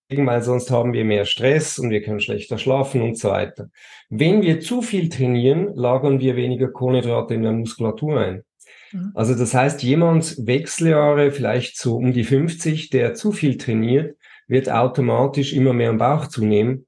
weil 0.09 0.41
sonst 0.41 0.71
haben 0.71 0.93
wir 0.93 1.05
mehr 1.05 1.25
Stress 1.25 1.79
und 1.79 1.89
wir 1.89 2.01
können 2.01 2.19
schlechter 2.19 2.57
schlafen 2.57 3.01
und 3.01 3.17
so 3.17 3.29
weiter. 3.29 3.69
Wenn 4.09 4.41
wir 4.41 4.59
zu 4.59 4.81
viel 4.81 5.09
trainieren, 5.09 5.73
lagern 5.75 6.19
wir 6.19 6.35
weniger 6.35 6.69
Kohlenhydrate 6.69 7.33
in 7.33 7.43
der 7.43 7.53
Muskulatur 7.53 8.19
ein. 8.19 8.43
Mhm. 8.91 9.11
Also 9.15 9.35
das 9.35 9.53
heißt, 9.53 9.83
jemand 9.83 10.35
Wechseljahre, 10.45 11.31
vielleicht 11.31 11.77
so 11.77 11.97
um 11.97 12.13
die 12.13 12.23
50, 12.23 12.89
der 12.89 13.13
zu 13.13 13.31
viel 13.31 13.57
trainiert, 13.57 14.16
wird 14.47 14.69
automatisch 14.69 15.53
immer 15.53 15.73
mehr 15.73 15.89
im 15.89 15.97
Bauch 15.97 16.27
zunehmen. 16.27 16.85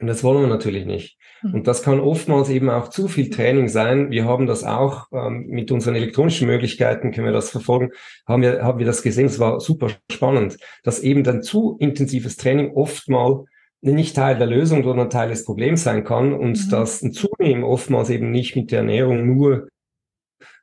Und 0.00 0.06
das 0.06 0.22
wollen 0.22 0.42
wir 0.42 0.48
natürlich 0.48 0.86
nicht. 0.86 1.18
Mhm. 1.42 1.54
Und 1.54 1.66
das 1.66 1.82
kann 1.82 2.00
oftmals 2.00 2.48
eben 2.50 2.70
auch 2.70 2.88
zu 2.88 3.08
viel 3.08 3.30
Training 3.30 3.68
sein. 3.68 4.10
Wir 4.10 4.24
haben 4.24 4.46
das 4.46 4.64
auch 4.64 5.06
ähm, 5.12 5.46
mit 5.48 5.72
unseren 5.72 5.96
elektronischen 5.96 6.46
Möglichkeiten, 6.46 7.10
können 7.10 7.26
wir 7.26 7.32
das 7.32 7.50
verfolgen, 7.50 7.90
haben 8.26 8.42
wir, 8.42 8.62
haben 8.62 8.78
wir 8.78 8.86
das 8.86 9.02
gesehen. 9.02 9.26
Es 9.26 9.40
war 9.40 9.60
super 9.60 9.88
spannend, 10.10 10.58
dass 10.84 11.00
eben 11.00 11.24
dann 11.24 11.42
zu 11.42 11.76
intensives 11.80 12.36
Training 12.36 12.72
oft 12.74 13.08
mal 13.08 13.44
nicht 13.80 14.16
Teil 14.16 14.38
der 14.38 14.46
Lösung, 14.46 14.82
sondern 14.82 15.10
Teil 15.10 15.28
des 15.28 15.44
Problems 15.44 15.84
sein 15.84 16.04
kann 16.04 16.32
und 16.32 16.66
mhm. 16.66 16.70
dass 16.70 17.02
ein 17.02 17.12
Zunehmen 17.12 17.64
oftmals 17.64 18.10
eben 18.10 18.30
nicht 18.30 18.56
mit 18.56 18.70
der 18.70 18.80
Ernährung 18.80 19.26
nur 19.26 19.68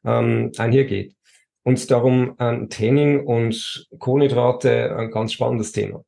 ähm, 0.06 0.52
einhergeht. 0.58 1.14
Und 1.64 1.90
darum 1.90 2.36
ähm, 2.40 2.70
Training 2.70 3.26
und 3.26 3.88
Kohlenhydrate 3.98 4.96
ein 4.96 5.12
ganz 5.12 5.34
spannendes 5.34 5.72
Thema. 5.72 6.04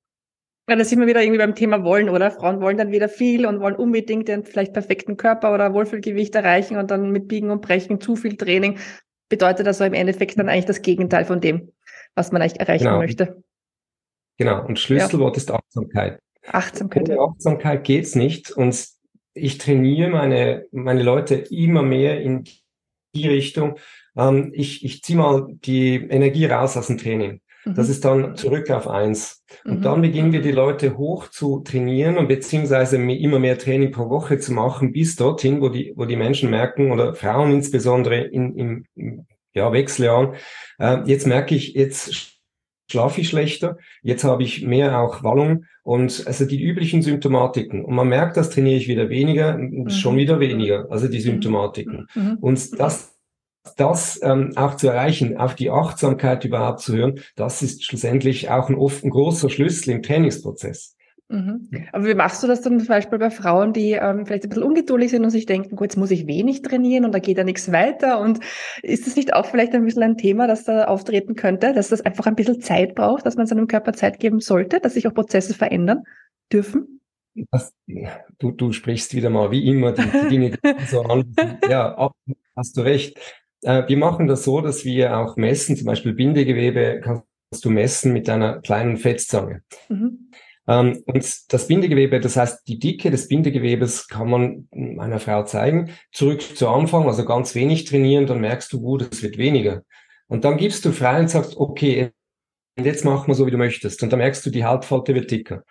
Ja, 0.70 0.76
da 0.76 0.84
sind 0.84 1.00
wir 1.00 1.08
wieder 1.08 1.22
irgendwie 1.22 1.38
beim 1.38 1.56
Thema 1.56 1.84
wollen, 1.84 2.10
oder? 2.10 2.30
Frauen 2.30 2.60
wollen 2.60 2.78
dann 2.78 2.92
wieder 2.92 3.08
viel 3.08 3.46
und 3.46 3.62
wollen 3.62 3.76
unbedingt 3.76 4.28
den 4.28 4.44
vielleicht 4.44 4.74
perfekten 4.74 5.16
Körper 5.16 5.54
oder 5.54 5.74
Wohlfühlgewicht 5.74 6.36
erreichen 6.36 6.76
und 6.78 6.92
dann 6.92 7.12
mit 7.12 7.30
Biegen 7.30 7.52
und 7.52 7.62
Brechen 7.62 8.02
zu 8.02 8.18
viel 8.18 8.36
Training 8.36 8.78
bedeutet 9.30 9.68
also 9.68 9.84
im 9.86 9.94
Endeffekt 9.94 10.38
dann 10.38 10.50
eigentlich 10.50 10.66
das 10.66 10.82
Gegenteil 10.82 11.26
von 11.26 11.40
dem, 11.40 11.72
was 12.16 12.32
man 12.32 12.42
eigentlich 12.42 12.60
erreichen 12.60 12.86
genau. 12.86 12.98
möchte. 12.98 13.44
Genau. 14.38 14.66
Und 14.66 14.78
Schlüsselwort 14.78 15.36
ja. 15.36 15.42
ist 15.42 15.52
Achtsamkeit. 15.52 16.20
Achtsamkeit. 16.48 17.10
Ohne 17.10 17.20
Achtsamkeit 17.22 17.84
geht's 17.84 18.16
nicht. 18.16 18.52
Und 18.52 18.88
ich 19.34 19.58
trainiere 19.58 20.10
meine, 20.10 20.66
meine 20.72 21.04
Leute 21.04 21.36
immer 21.36 21.82
mehr 21.82 22.22
in 22.22 22.44
die 23.16 23.28
Richtung. 23.28 23.78
Ähm, 24.18 24.52
ich 24.54 24.84
ich 24.84 25.02
ziehe 25.02 25.18
mal 25.18 25.48
die 25.50 25.96
Energie 25.96 26.46
raus 26.46 26.78
aus 26.78 26.88
dem 26.88 26.98
Training. 26.98 27.42
Das 27.76 27.88
mhm. 27.88 27.92
ist 27.92 28.06
dann 28.06 28.36
zurück 28.36 28.70
auf 28.72 28.88
eins. 28.88 29.44
Und 29.66 29.80
mhm. 29.80 29.82
dann 29.82 30.02
beginnen 30.02 30.32
wir 30.32 30.42
die 30.42 30.52
Leute 30.52 30.98
hoch 30.98 31.30
zu 31.30 31.60
trainieren 31.60 32.18
und 32.18 32.28
beziehungsweise 32.28 32.98
immer 32.98 33.40
mehr 33.40 33.58
Training 33.58 33.92
pro 33.92 34.10
Woche 34.10 34.40
zu 34.40 34.54
machen, 34.54 34.92
bis 34.92 35.16
dorthin, 35.16 35.62
wo 35.62 35.70
die, 35.70 35.94
wo 35.96 36.06
die 36.06 36.16
Menschen 36.16 36.50
merken 36.50 36.92
oder 36.92 37.14
Frauen 37.14 37.52
insbesondere 37.52 38.22
in, 38.22 38.86
im, 38.96 39.26
ja, 39.54 39.72
Wechseljahren, 39.72 40.36
äh, 40.80 41.00
jetzt 41.06 41.28
merke 41.28 41.56
ich, 41.56 41.74
jetzt 41.74 42.38
schlafe 42.90 43.22
ich 43.22 43.30
schlechter, 43.30 43.78
jetzt 44.02 44.24
habe 44.24 44.44
ich 44.44 44.66
mehr 44.66 45.00
auch 45.00 45.24
Wallung 45.24 45.66
und 45.84 46.24
also 46.26 46.46
die 46.46 46.62
üblichen 46.62 47.02
Symptomatiken. 47.02 47.84
Und 47.84 47.96
man 47.96 48.08
merkt, 48.08 48.38
das 48.38 48.50
trainiere 48.50 48.78
ich 48.78 48.88
wieder 48.88 49.10
weniger, 49.10 49.58
mhm. 49.58 49.90
schon 49.90 50.16
wieder 50.16 50.40
weniger, 50.40 50.88
also 50.90 51.08
die 51.08 51.18
mhm. 51.18 51.24
Symptomatiken. 51.24 52.08
Mhm. 52.14 52.38
Und 52.40 52.80
das 52.80 53.17
das 53.76 54.20
ähm, 54.24 54.54
auch 54.56 54.76
zu 54.76 54.88
erreichen, 54.88 55.38
auf 55.38 55.56
die 55.56 55.70
Achtsamkeit 55.70 56.46
überhaupt 56.46 56.82
zu 56.82 56.96
hören, 56.96 57.20
das 57.36 57.62
ist 57.62 57.84
schlussendlich 57.84 58.50
auch 58.50 58.70
ein, 58.70 58.76
oft 58.76 59.04
ein 59.04 59.10
großer 59.10 59.50
Schlüssel 59.50 59.92
im 59.92 60.04
Trainingsprozess. 60.04 60.98
Mhm. 61.30 61.70
Aber 61.92 62.06
wie 62.06 62.14
machst 62.14 62.42
du 62.42 62.48
das 62.48 62.62
dann 62.62 62.80
zum 62.80 62.88
Beispiel 62.88 63.20
bei 63.20 63.30
Frauen, 63.30 63.74
die 63.74 63.92
ähm, 63.92 64.26
vielleicht 64.26 64.44
ein 64.44 64.50
bisschen 64.50 64.64
ungeduldig 64.64 65.12
sind 65.12 65.26
und 65.26 65.30
sich 65.30 65.46
denken, 65.46 65.76
gut, 65.76 65.88
jetzt 65.88 65.98
muss 65.98 66.12
ich 66.12 66.26
wenig 66.26 66.62
trainieren 66.62 67.04
und 67.04 67.12
da 67.14 67.20
geht 67.20 67.38
ja 67.38 67.44
nichts 67.44 67.72
weiter? 67.72 68.22
Und 68.22 68.40
ist 68.82 69.08
das 69.08 69.18
nicht 69.18 69.34
auch 69.34 69.46
vielleicht 69.46 69.74
ein 69.74 69.84
bisschen 69.84 70.04
ein 70.04 70.18
Thema, 70.18 70.48
das 70.48 70.64
da 70.64 70.86
auftreten 70.86 71.36
könnte, 71.36 71.74
dass 71.74 71.90
das 71.90 72.02
einfach 72.02 72.28
ein 72.28 72.36
bisschen 72.36 72.62
Zeit 72.62 72.96
braucht, 72.96 73.26
dass 73.26 73.36
man 73.36 73.46
seinem 73.46 73.68
Körper 73.68 73.92
Zeit 73.92 74.20
geben 74.20 74.40
sollte, 74.40 74.80
dass 74.80 74.94
sich 74.94 75.06
auch 75.06 75.14
Prozesse 75.14 75.54
verändern 75.54 76.04
dürfen? 76.52 77.02
Das, 77.52 77.74
du, 78.40 78.52
du 78.52 78.72
sprichst 78.72 79.14
wieder 79.14 79.30
mal 79.30 79.52
wie 79.52 79.68
immer 79.68 79.92
die, 79.92 80.04
die 80.04 80.30
Dinge 80.30 80.52
die 80.52 80.86
so 80.88 81.02
an. 81.02 81.36
Ja, 81.70 82.10
hast 82.56 82.78
du 82.78 82.82
recht. 82.82 83.20
Äh, 83.64 83.84
wir 83.88 83.98
machen 83.98 84.28
das 84.28 84.44
so, 84.44 84.62
dass 84.62 84.86
wir 84.86 85.18
auch 85.18 85.38
messen, 85.38 85.76
zum 85.76 85.86
Beispiel 85.86 86.14
Bindegewebe 86.14 87.02
kannst 87.04 87.26
du 87.64 87.70
messen 87.70 88.14
mit 88.14 88.30
einer 88.30 88.62
kleinen 88.62 88.98
Fettzange. 88.98 89.64
Mhm. 89.90 90.32
Ähm, 90.68 91.04
und 91.06 91.54
das 91.54 91.68
Bindegewebe, 91.68 92.20
das 92.20 92.36
heißt, 92.36 92.68
die 92.68 92.80
Dicke 92.80 93.10
des 93.10 93.28
Bindegewebes 93.28 94.08
kann 94.08 94.30
man 94.30 94.68
einer 95.00 95.20
Frau 95.20 95.44
zeigen. 95.44 95.92
Zurück 96.12 96.42
zu 96.42 96.68
Anfang, 96.68 97.08
also 97.08 97.26
ganz 97.26 97.56
wenig 97.56 97.86
trainieren, 97.86 98.28
dann 98.28 98.42
merkst 98.42 98.72
du, 98.74 98.82
gut, 98.82 99.08
es 99.12 99.24
wird 99.24 99.38
weniger. 99.38 99.84
Und 100.28 100.44
dann 100.44 100.58
gibst 100.58 100.84
du 100.84 100.92
frei 100.92 101.22
und 101.22 101.30
sagst, 101.30 101.56
okay, 101.56 102.12
jetzt 102.78 103.06
machen 103.06 103.28
wir 103.30 103.36
so, 103.36 103.46
wie 103.48 103.52
du 103.52 103.58
möchtest. 103.58 104.04
Und 104.04 104.12
dann 104.12 104.20
merkst 104.20 104.46
du, 104.46 104.50
die 104.50 104.66
Hautfalte 104.66 105.16
wird 105.16 105.32
dicker. 105.32 105.64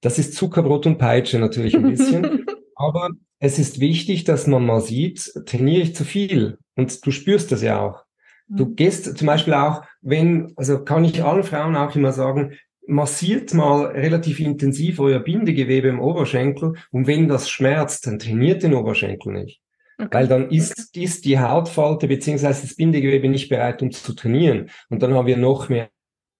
Das 0.00 0.18
ist 0.18 0.34
Zuckerbrot 0.34 0.86
und 0.86 0.98
Peitsche 0.98 1.38
natürlich 1.38 1.76
ein 1.76 1.88
bisschen. 1.88 2.46
aber 2.80 3.10
es 3.38 3.58
ist 3.58 3.78
wichtig, 3.78 4.24
dass 4.24 4.46
man 4.46 4.64
mal 4.64 4.80
sieht, 4.80 5.32
trainiere 5.46 5.82
ich 5.82 5.94
zu 5.94 6.04
viel? 6.04 6.58
Und 6.76 7.04
du 7.04 7.10
spürst 7.10 7.52
das 7.52 7.62
ja 7.62 7.80
auch. 7.80 8.04
Du 8.48 8.64
mhm. 8.64 8.76
gehst 8.76 9.16
zum 9.16 9.26
Beispiel 9.26 9.54
auch, 9.54 9.82
wenn, 10.00 10.52
also 10.56 10.82
kann 10.82 11.04
ich 11.04 11.22
allen 11.22 11.44
Frauen 11.44 11.76
auch 11.76 11.94
immer 11.94 12.12
sagen, 12.12 12.54
massiert 12.86 13.54
mal 13.54 13.86
relativ 13.86 14.40
intensiv 14.40 14.98
euer 14.98 15.20
Bindegewebe 15.20 15.88
im 15.88 16.00
Oberschenkel 16.00 16.74
und 16.90 17.06
wenn 17.06 17.28
das 17.28 17.48
schmerzt, 17.48 18.06
dann 18.06 18.18
trainiert 18.18 18.62
den 18.62 18.74
Oberschenkel 18.74 19.32
nicht. 19.32 19.60
Okay. 19.98 20.08
Weil 20.10 20.28
dann 20.28 20.50
ist, 20.50 20.96
ist 20.96 21.26
die 21.26 21.38
Hautfalte 21.38 22.08
beziehungsweise 22.08 22.62
das 22.62 22.74
Bindegewebe 22.74 23.28
nicht 23.28 23.50
bereit, 23.50 23.82
um 23.82 23.90
zu 23.92 24.14
trainieren. 24.14 24.70
Und 24.88 25.02
dann 25.02 25.12
haben 25.12 25.26
wir 25.26 25.36
noch 25.36 25.68
mehr 25.68 25.90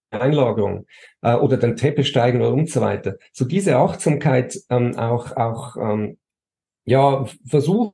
Einlagerung 0.09 0.87
äh, 1.21 1.35
oder 1.35 1.57
dann 1.57 1.77
Treppe 1.77 2.03
steigen 2.03 2.41
oder 2.41 2.53
und 2.53 2.69
so 2.69 2.81
weiter. 2.81 3.17
So 3.31 3.45
diese 3.45 3.77
Achtsamkeit 3.77 4.57
ähm, 4.69 4.97
auch, 4.97 5.37
auch 5.37 5.77
ähm, 5.77 6.17
ja, 6.85 7.25
versuchen, 7.45 7.93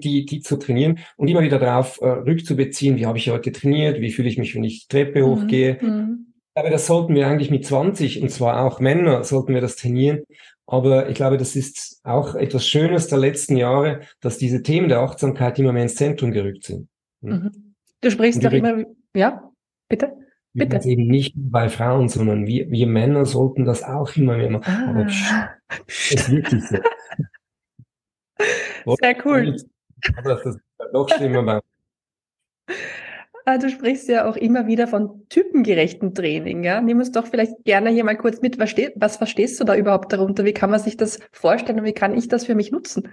die, 0.00 0.24
die 0.26 0.40
zu 0.40 0.56
trainieren 0.56 0.98
und 1.16 1.28
immer 1.28 1.42
wieder 1.42 1.58
darauf 1.58 2.00
äh, 2.00 2.06
rückzubeziehen, 2.06 2.96
wie 2.96 3.06
habe 3.06 3.18
ich 3.18 3.30
heute 3.30 3.52
trainiert, 3.52 4.00
wie 4.00 4.12
fühle 4.12 4.28
ich 4.28 4.38
mich, 4.38 4.54
wenn 4.54 4.64
ich 4.64 4.86
die 4.86 4.88
Treppe 4.88 5.22
mhm. 5.22 5.26
hochgehe. 5.26 5.78
Mhm. 5.80 6.34
Aber 6.54 6.70
das 6.70 6.86
sollten 6.86 7.14
wir 7.14 7.26
eigentlich 7.26 7.50
mit 7.50 7.66
20, 7.66 8.22
und 8.22 8.30
zwar 8.30 8.64
auch 8.64 8.80
Männer, 8.80 9.24
sollten 9.24 9.52
wir 9.52 9.60
das 9.60 9.76
trainieren. 9.76 10.22
Aber 10.66 11.08
ich 11.08 11.14
glaube, 11.14 11.36
das 11.36 11.54
ist 11.54 12.00
auch 12.02 12.34
etwas 12.34 12.66
Schönes 12.66 13.08
der 13.08 13.18
letzten 13.18 13.56
Jahre, 13.56 14.00
dass 14.20 14.38
diese 14.38 14.62
Themen 14.62 14.88
der 14.88 15.00
Achtsamkeit 15.00 15.58
immer 15.58 15.72
mehr 15.72 15.82
ins 15.82 15.96
Zentrum 15.96 16.32
gerückt 16.32 16.64
sind. 16.64 16.88
Mhm. 17.20 17.74
Du 18.00 18.10
sprichst 18.10 18.44
doch 18.44 18.52
immer, 18.52 18.84
ja, 19.14 19.50
bitte? 19.88 20.12
Bitte. 20.54 20.80
Eben 20.88 21.06
nicht 21.06 21.34
bei 21.36 21.68
Frauen, 21.68 22.08
sondern 22.08 22.46
wir, 22.46 22.70
wir 22.70 22.86
Männer 22.86 23.26
sollten 23.26 23.66
das 23.66 23.82
auch 23.82 24.16
immer 24.16 24.38
mehr 24.38 24.50
machen. 24.50 24.64
Ah. 24.66 24.90
Aber 24.90 25.04
psch, 25.04 26.12
ist 26.14 26.30
wirklich 26.30 26.64
so. 26.64 26.78
Sehr 28.86 29.16
cool. 29.24 29.56
Aber 30.16 30.34
das 30.34 30.46
ist 30.46 30.60
doch 30.92 31.08
schlimmer 31.08 31.60
ah, 33.46 33.58
Du 33.58 33.70
sprichst 33.70 34.08
ja 34.08 34.28
auch 34.28 34.36
immer 34.36 34.66
wieder 34.66 34.86
von 34.86 35.26
typengerechten 35.28 36.14
Training. 36.14 36.64
Ja? 36.64 36.80
Nimm 36.80 36.98
uns 36.98 37.12
doch 37.12 37.26
vielleicht 37.26 37.64
gerne 37.64 37.90
hier 37.90 38.04
mal 38.04 38.16
kurz 38.16 38.42
mit. 38.42 38.58
Was, 38.58 38.70
steht, 38.70 38.92
was 38.96 39.16
verstehst 39.16 39.58
du 39.60 39.64
da 39.64 39.74
überhaupt 39.74 40.12
darunter? 40.12 40.44
Wie 40.44 40.52
kann 40.52 40.70
man 40.70 40.80
sich 40.80 40.96
das 40.96 41.18
vorstellen 41.32 41.80
und 41.80 41.84
wie 41.86 41.92
kann 41.92 42.16
ich 42.16 42.28
das 42.28 42.44
für 42.44 42.54
mich 42.54 42.70
nutzen? 42.72 43.08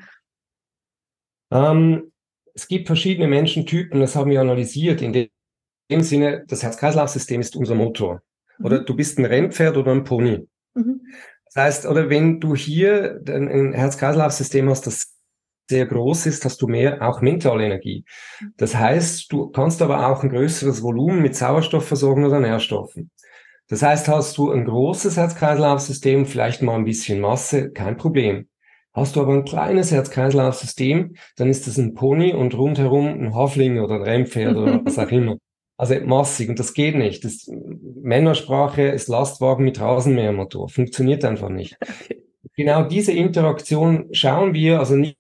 Ähm, 1.52 2.12
es 2.54 2.68
gibt 2.68 2.88
verschiedene 2.88 3.28
Menschentypen, 3.28 4.00
das 4.00 4.16
haben 4.16 4.32
wir 4.32 4.42
analysiert. 4.42 5.02
In 5.02 5.14
dem 5.90 6.02
Sinne, 6.02 6.44
das 6.48 6.64
Herz-Kreislauf-System 6.64 7.42
ist 7.42 7.56
unser 7.56 7.76
Motor. 7.76 8.22
Mhm. 8.58 8.66
Oder 8.66 8.80
du 8.80 8.96
bist 8.96 9.18
ein 9.20 9.26
Rennpferd 9.26 9.78
oder 9.78 9.92
ein 9.92 10.04
Pony. 10.04 10.48
Mhm. 10.74 11.02
Das 11.46 11.64
heißt, 11.64 11.86
oder 11.86 12.10
wenn 12.10 12.40
du 12.40 12.56
hier 12.56 13.22
ein 13.28 13.74
Herz-Kreislauf-System 13.74 14.70
hast, 14.70 14.88
das 14.88 15.13
sehr 15.70 15.86
groß 15.86 16.26
ist, 16.26 16.46
hast 16.46 16.62
du 16.62 16.68
mehr 16.68 17.02
auch 17.08 17.22
mentale 17.22 17.66
Energie. 17.66 18.06
Das 18.58 18.76
heißt, 18.76 19.32
du 19.32 19.50
kannst 19.50 19.82
aber 19.82 20.08
auch 20.08 20.24
ein 20.24 20.30
größeres 20.30 20.84
Volumen 20.84 21.22
mit 21.22 21.36
Sauerstoff 21.36 21.88
versorgen 21.88 22.26
oder 22.26 22.40
Nährstoffen. 22.40 23.12
Das 23.70 23.82
heißt, 23.82 24.08
hast 24.08 24.38
du 24.38 24.52
ein 24.52 24.66
großes 24.66 25.18
Herz-Kreislauf-System, 25.18 26.26
vielleicht 26.26 26.62
mal 26.62 26.76
ein 26.76 26.86
bisschen 26.86 27.22
Masse, 27.22 27.72
kein 27.72 27.98
Problem. 27.98 28.48
Hast 28.94 29.16
du 29.16 29.22
aber 29.22 29.34
ein 29.34 29.46
kleines 29.46 29.92
Herz-Kreislauf-System, 29.92 31.16
dann 31.38 31.50
ist 31.50 31.66
das 31.66 31.78
ein 31.78 31.96
Pony 31.96 32.34
und 32.34 32.56
rundherum 32.56 33.08
ein 33.08 33.34
Hafling 33.34 33.80
oder 33.80 33.96
ein 33.96 34.04
Rennpferd 34.04 34.56
oder 34.56 34.82
was 34.86 35.00
auch 35.00 35.10
immer. 35.10 35.38
Also 35.76 35.96
massig 36.06 36.50
und 36.50 36.60
das 36.60 36.76
geht 36.76 36.96
nicht. 36.96 37.26
Das 37.26 37.50
Männersprache 37.50 38.84
ist 38.84 39.08
Lastwagen 39.08 39.66
mit 39.66 39.82
Rasenmähermotor. 39.82 40.70
Funktioniert 40.70 41.26
einfach 41.26 41.50
nicht. 41.50 41.78
Okay. 42.46 42.66
Genau 42.66 42.84
diese 42.84 43.14
Interaktion 43.14 44.10
schauen 44.12 44.54
wir, 44.54 44.78
also 44.78 44.96
nicht 44.96 45.18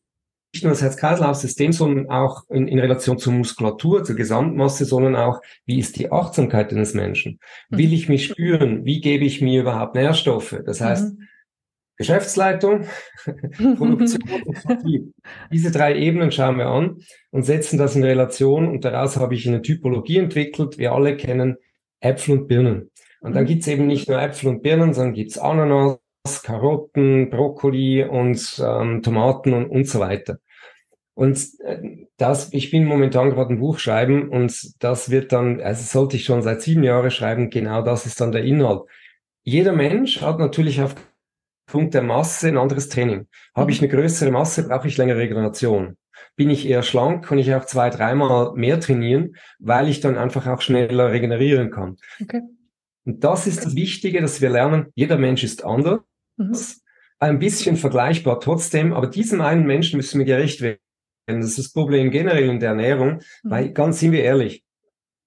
nicht 0.54 0.64
nur 0.64 0.72
das 0.72 0.82
Herz-Kreislauf-System, 0.84 1.74
sondern 1.74 2.10
auch 2.10 2.48
in, 2.50 2.68
in, 2.68 2.80
Relation 2.80 3.18
zur 3.18 3.34
Muskulatur, 3.34 4.04
zur 4.04 4.16
Gesamtmasse, 4.16 4.86
sondern 4.86 5.16
auch, 5.16 5.42
wie 5.66 5.80
ist 5.80 5.98
die 5.98 6.12
Achtsamkeit 6.12 6.72
eines 6.72 6.94
Menschen? 6.94 7.40
Mhm. 7.70 7.78
Will 7.78 7.94
ich 7.94 8.08
mich 8.08 8.26
spüren? 8.26 8.86
Wie 8.86 9.02
gebe 9.02 9.26
ich 9.26 9.42
mir 9.42 9.62
überhaupt 9.62 9.96
Nährstoffe? 9.96 10.56
Das 10.66 10.80
heißt, 10.80 11.18
mhm. 11.18 11.28
Geschäftsleitung, 11.98 12.86
Produktion 13.78 14.44
und 14.46 14.58
Vertrieb. 14.58 15.14
Diese 15.52 15.72
drei 15.72 15.98
Ebenen 15.98 16.32
schauen 16.32 16.58
wir 16.58 16.68
an 16.68 16.98
und 17.32 17.44
setzen 17.44 17.78
das 17.78 17.96
in 17.96 18.04
Relation 18.04 18.68
und 18.68 18.86
daraus 18.86 19.18
habe 19.18 19.36
ich 19.36 19.48
eine 19.48 19.62
Typologie 19.62 20.18
entwickelt. 20.18 20.78
Wir 20.78 20.92
alle 20.92 21.18
kennen 21.18 21.58
Äpfel 22.00 22.38
und 22.40 22.48
Birnen. 22.48 22.92
Und 23.22 23.36
dann 23.36 23.44
mhm. 23.44 23.48
gibt's 23.48 23.68
eben 23.68 23.88
nicht 23.88 24.08
nur 24.08 24.22
Äpfel 24.22 24.50
und 24.50 24.62
Birnen, 24.62 24.94
sondern 24.94 25.14
gibt's 25.14 25.38
Ananas, 25.38 25.98
Karotten, 26.44 27.30
Brokkoli 27.30 28.04
und 28.04 28.62
ähm, 28.64 29.02
Tomaten 29.02 29.54
und, 29.54 29.68
und 29.68 29.88
so 29.88 30.00
weiter. 30.00 30.40
Und 31.16 31.40
äh, 31.64 32.08
das, 32.18 32.52
ich 32.54 32.72
bin 32.72 32.86
momentan 32.86 33.30
gerade 33.30 33.54
ein 33.54 33.60
Buch 33.60 33.78
schreiben 33.78 34.30
und 34.30 34.84
das 34.84 35.12
wird 35.12 35.32
dann, 35.32 35.62
also 35.62 35.84
sollte 35.84 36.16
ich 36.16 36.26
schon 36.26 36.42
seit 36.42 36.62
sieben 36.62 36.84
Jahren 36.84 37.12
schreiben, 37.12 37.50
genau 37.50 37.82
das 37.84 38.06
ist 38.06 38.20
dann 38.20 38.32
der 38.32 38.44
Inhalt. 38.44 38.82
Jeder 39.44 39.74
Mensch 39.74 40.22
hat 40.22 40.40
natürlich 40.40 40.82
aufgrund 40.82 41.94
der 41.94 42.02
Masse 42.02 42.48
ein 42.48 42.58
anderes 42.58 42.90
Training. 42.90 43.28
Habe 43.54 43.72
ich 43.72 43.80
eine 43.80 43.90
größere 43.90 44.32
Masse, 44.32 44.68
brauche 44.68 44.88
ich 44.88 44.98
längere 44.98 45.20
Regeneration. 45.20 45.98
Bin 46.36 46.50
ich 46.50 46.68
eher 46.68 46.82
schlank, 46.82 47.26
kann 47.26 47.38
ich 47.38 47.54
auch 47.54 47.66
zwei, 47.66 47.90
dreimal 47.92 48.54
mehr 48.56 48.80
trainieren, 48.80 49.36
weil 49.60 49.90
ich 49.90 50.00
dann 50.00 50.18
einfach 50.18 50.48
auch 50.48 50.62
schneller 50.62 51.12
regenerieren 51.12 51.70
kann. 51.70 51.98
Okay. 52.22 52.42
Und 53.06 53.24
das 53.24 53.46
ist 53.46 53.66
das 53.66 53.76
Wichtige, 53.76 54.22
dass 54.22 54.42
wir 54.42 54.50
lernen, 54.50 54.88
jeder 54.96 55.18
Mensch 55.18 55.44
ist 55.44 55.64
anders. 55.64 56.00
Mhm. 56.38 56.58
ein 57.20 57.38
bisschen 57.38 57.78
vergleichbar 57.78 58.40
trotzdem, 58.40 58.92
aber 58.92 59.06
diesem 59.06 59.42
einen 59.42 59.68
Menschen 59.68 59.98
müssen 59.98 60.18
wir 60.18 60.26
gerecht 60.26 60.62
werden. 60.62 60.80
Das 61.26 61.46
ist 61.46 61.58
das 61.58 61.72
Problem 61.72 62.12
generell 62.12 62.50
in 62.50 62.60
der 62.60 62.70
Ernährung, 62.70 63.22
mhm. 63.44 63.50
weil 63.50 63.72
ganz 63.72 64.00
sind 64.00 64.12
wir 64.12 64.24
ehrlich, 64.24 64.64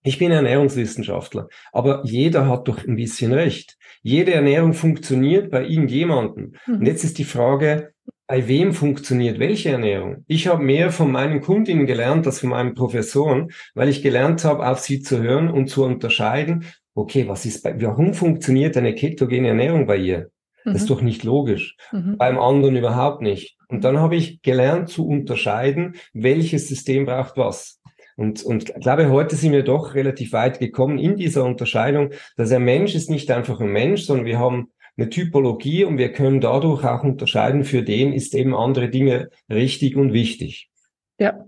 ich 0.02 0.18
bin 0.18 0.30
Ernährungswissenschaftler, 0.30 1.48
aber 1.72 2.02
jeder 2.04 2.48
hat 2.48 2.68
doch 2.68 2.86
ein 2.86 2.94
bisschen 2.94 3.32
recht. 3.32 3.76
Jede 4.02 4.34
Ernährung 4.34 4.72
funktioniert 4.72 5.50
bei 5.50 5.66
irgendjemandem. 5.66 6.54
Mhm. 6.66 6.74
Und 6.74 6.86
jetzt 6.86 7.02
ist 7.02 7.18
die 7.18 7.24
Frage, 7.24 7.92
bei 8.28 8.46
wem 8.46 8.72
funktioniert 8.72 9.38
welche 9.38 9.70
Ernährung? 9.70 10.24
Ich 10.26 10.46
habe 10.46 10.62
mehr 10.62 10.90
von 10.90 11.10
meinen 11.10 11.40
Kundinnen 11.40 11.86
gelernt 11.86 12.26
als 12.26 12.40
von 12.40 12.50
meinen 12.50 12.74
Professoren, 12.74 13.50
weil 13.74 13.88
ich 13.88 14.02
gelernt 14.02 14.44
habe, 14.44 14.68
auf 14.68 14.80
sie 14.80 15.00
zu 15.00 15.22
hören 15.22 15.50
und 15.50 15.68
zu 15.68 15.84
unterscheiden, 15.84 16.64
okay, 16.94 17.28
was 17.28 17.44
ist 17.44 17.62
bei, 17.62 17.80
warum 17.80 18.14
funktioniert 18.14 18.76
eine 18.76 18.94
ketogene 18.94 19.48
Ernährung 19.48 19.86
bei 19.86 19.96
ihr? 19.96 20.30
Das 20.66 20.82
ist 20.82 20.90
mhm. 20.90 20.94
doch 20.94 21.00
nicht 21.00 21.22
logisch. 21.24 21.76
Mhm. 21.92 22.16
Beim 22.18 22.38
anderen 22.38 22.76
überhaupt 22.76 23.22
nicht. 23.22 23.56
Und 23.68 23.84
dann 23.84 23.98
habe 23.98 24.16
ich 24.16 24.42
gelernt 24.42 24.88
zu 24.88 25.06
unterscheiden, 25.06 25.94
welches 26.12 26.68
System 26.68 27.06
braucht 27.06 27.36
was. 27.36 27.80
Und, 28.16 28.42
und 28.42 28.70
ich 28.70 28.74
glaube, 28.82 29.10
heute 29.10 29.36
sind 29.36 29.52
wir 29.52 29.62
doch 29.62 29.94
relativ 29.94 30.32
weit 30.32 30.58
gekommen 30.58 30.98
in 30.98 31.16
dieser 31.16 31.44
Unterscheidung, 31.44 32.10
dass 32.36 32.50
ein 32.50 32.64
Mensch 32.64 32.94
ist 32.94 33.10
nicht 33.10 33.30
einfach 33.30 33.60
ein 33.60 33.70
Mensch, 33.70 34.02
sondern 34.02 34.26
wir 34.26 34.38
haben 34.38 34.72
eine 34.96 35.10
Typologie 35.10 35.84
und 35.84 35.98
wir 35.98 36.12
können 36.12 36.40
dadurch 36.40 36.84
auch 36.84 37.04
unterscheiden, 37.04 37.64
für 37.64 37.82
den 37.82 38.12
ist 38.12 38.34
eben 38.34 38.54
andere 38.54 38.88
Dinge 38.88 39.28
richtig 39.50 39.96
und 39.96 40.12
wichtig. 40.12 40.70
Ja, 41.18 41.44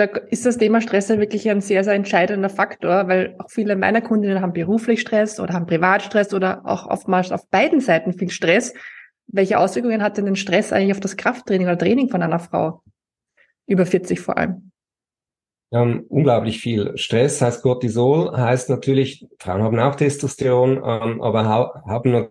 da 0.00 0.06
ist 0.30 0.46
das 0.46 0.56
Thema 0.56 0.80
Stress 0.80 1.08
ja 1.08 1.18
wirklich 1.18 1.48
ein 1.50 1.60
sehr, 1.60 1.84
sehr 1.84 1.92
entscheidender 1.92 2.48
Faktor, 2.48 3.06
weil 3.06 3.36
auch 3.38 3.50
viele 3.50 3.76
meiner 3.76 4.00
Kundinnen 4.00 4.40
haben 4.40 4.54
beruflich 4.54 5.02
Stress 5.02 5.38
oder 5.38 5.52
haben 5.52 5.66
Privatstress 5.66 6.32
oder 6.32 6.62
auch 6.64 6.86
oftmals 6.86 7.30
auf 7.32 7.48
beiden 7.50 7.80
Seiten 7.80 8.14
viel 8.14 8.30
Stress. 8.30 8.72
Welche 9.26 9.58
Auswirkungen 9.58 10.02
hat 10.02 10.16
denn 10.16 10.24
den 10.24 10.36
Stress 10.36 10.72
eigentlich 10.72 10.92
auf 10.92 11.00
das 11.00 11.18
Krafttraining 11.18 11.66
oder 11.66 11.76
Training 11.76 12.08
von 12.08 12.22
einer 12.22 12.38
Frau? 12.38 12.82
Über 13.66 13.84
40 13.84 14.18
vor 14.18 14.38
allem. 14.38 14.72
Ähm, 15.70 16.06
unglaublich 16.08 16.60
viel. 16.60 16.96
Stress 16.96 17.42
heißt 17.42 17.62
Cortisol, 17.62 18.34
heißt 18.34 18.70
natürlich, 18.70 19.28
Frauen 19.38 19.62
haben 19.62 19.78
auch 19.78 19.94
Testosteron, 19.94 20.78
ähm, 20.78 21.20
aber 21.20 21.44
ha 21.44 21.82
haben 21.86 22.28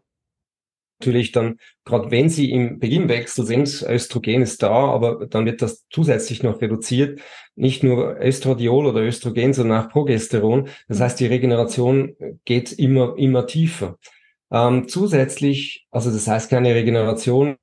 natürlich 0.99 1.31
dann, 1.31 1.57
gerade 1.85 2.11
wenn 2.11 2.29
sie 2.29 2.51
im 2.51 2.79
Beginnwechsel 2.79 3.45
sind, 3.45 3.85
Östrogen 3.87 4.41
ist 4.41 4.61
da, 4.61 4.69
aber 4.69 5.27
dann 5.27 5.45
wird 5.45 5.61
das 5.61 5.85
zusätzlich 5.89 6.43
noch 6.43 6.61
reduziert. 6.61 7.21
Nicht 7.55 7.83
nur 7.83 8.17
Östradiol 8.19 8.85
oder 8.85 9.01
Östrogen, 9.01 9.53
sondern 9.53 9.85
auch 9.85 9.89
Progesteron. 9.89 10.67
Das 10.87 10.99
heißt, 10.99 11.19
die 11.19 11.27
Regeneration 11.27 12.15
geht 12.45 12.73
immer, 12.73 13.15
immer 13.17 13.47
tiefer. 13.47 13.97
Ähm, 14.51 14.87
zusätzlich, 14.87 15.87
also 15.91 16.11
das 16.11 16.27
heißt 16.27 16.49
keine 16.49 16.75
Regeneration, 16.75 17.55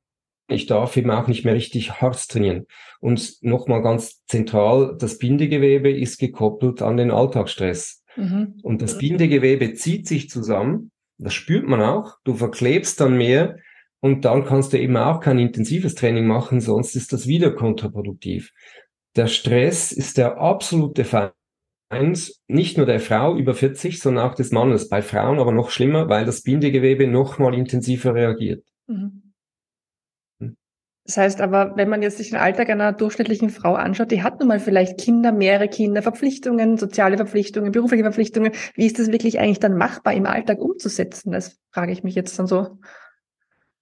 ich 0.49 0.67
darf 0.67 0.97
eben 0.97 1.11
auch 1.11 1.27
nicht 1.27 1.45
mehr 1.45 1.55
richtig 1.55 2.01
hart 2.01 2.29
trainieren. 2.29 2.67
Und 3.01 3.43
nochmal 3.43 3.83
ganz 3.83 4.25
zentral, 4.27 4.97
das 4.99 5.19
Bindegewebe 5.19 5.91
ist 5.91 6.19
gekoppelt 6.19 6.83
an 6.83 6.97
den 6.97 7.11
Alltagsstress. 7.11 8.05
Mhm. 8.17 8.61
Und 8.63 8.81
das 8.81 8.97
Bindegewebe 8.97 9.75
zieht 9.75 10.07
sich 10.07 10.31
zusammen 10.31 10.91
das 11.19 11.35
spürt 11.35 11.67
man 11.67 11.83
auch. 11.83 12.17
Du 12.25 12.35
verklebst 12.35 13.01
dann 13.01 13.17
mehr 13.17 13.57
und 14.01 14.25
dann 14.25 14.45
kannst 14.45 14.73
du 14.73 14.79
eben 14.79 14.97
auch 14.97 15.21
kein 15.21 15.39
intensives 15.39 15.95
Training 15.95 16.27
machen, 16.27 16.61
sonst 16.61 16.95
ist 16.95 17.13
das 17.13 17.27
wieder 17.27 17.51
kontraproduktiv. 17.53 18.53
Der 19.17 19.27
Stress 19.27 19.93
ist 19.93 20.19
der 20.19 20.39
absolute 20.39 21.05
Feind, 21.05 22.33
nicht 22.49 22.77
nur 22.77 22.87
der 22.87 23.01
Frau 23.01 23.37
über 23.37 23.55
40, 23.55 24.01
sondern 24.01 24.29
auch 24.29 24.35
des 24.35 24.53
Mannes. 24.53 24.89
Bei 24.89 25.01
Frauen 25.03 25.39
aber 25.39 25.53
noch 25.53 25.71
schlimmer, 25.71 26.09
weil 26.09 26.27
das 26.27 26.43
Bindegewebe 26.43 27.07
noch 27.07 27.39
mal 27.39 27.55
intensiver 27.55 28.15
reagiert. 28.15 28.65
Mhm. 28.87 29.26
Das 31.07 31.17
heißt 31.17 31.41
aber, 31.41 31.77
wenn 31.77 31.89
man 31.89 32.03
jetzt 32.03 32.19
sich 32.19 32.31
den 32.31 32.39
Alltag 32.39 32.69
einer 32.69 32.93
durchschnittlichen 32.93 33.51
Frau 33.51 33.75
anschaut, 33.75 34.11
die 34.11 34.25
hat 34.25 34.41
nun 34.41 34.49
mal 34.49 34.59
vielleicht 34.59 34.99
Kinder, 34.99 35.31
mehrere 35.31 35.69
Kinder, 35.69 36.03
Verpflichtungen, 36.03 36.79
soziale 36.79 37.17
Verpflichtungen, 37.17 37.71
berufliche 37.71 38.03
Verpflichtungen. 38.03 38.53
Wie 38.75 38.87
ist 38.87 38.99
das 38.99 39.13
wirklich 39.13 39.39
eigentlich 39.39 39.61
dann 39.61 39.77
machbar 39.77 40.15
im 40.15 40.27
Alltag 40.27 40.61
umzusetzen? 40.61 41.31
Das 41.31 41.59
frage 41.71 41.93
ich 41.93 42.03
mich 42.03 42.17
jetzt 42.17 42.37
dann 42.39 42.49
so. 42.49 42.79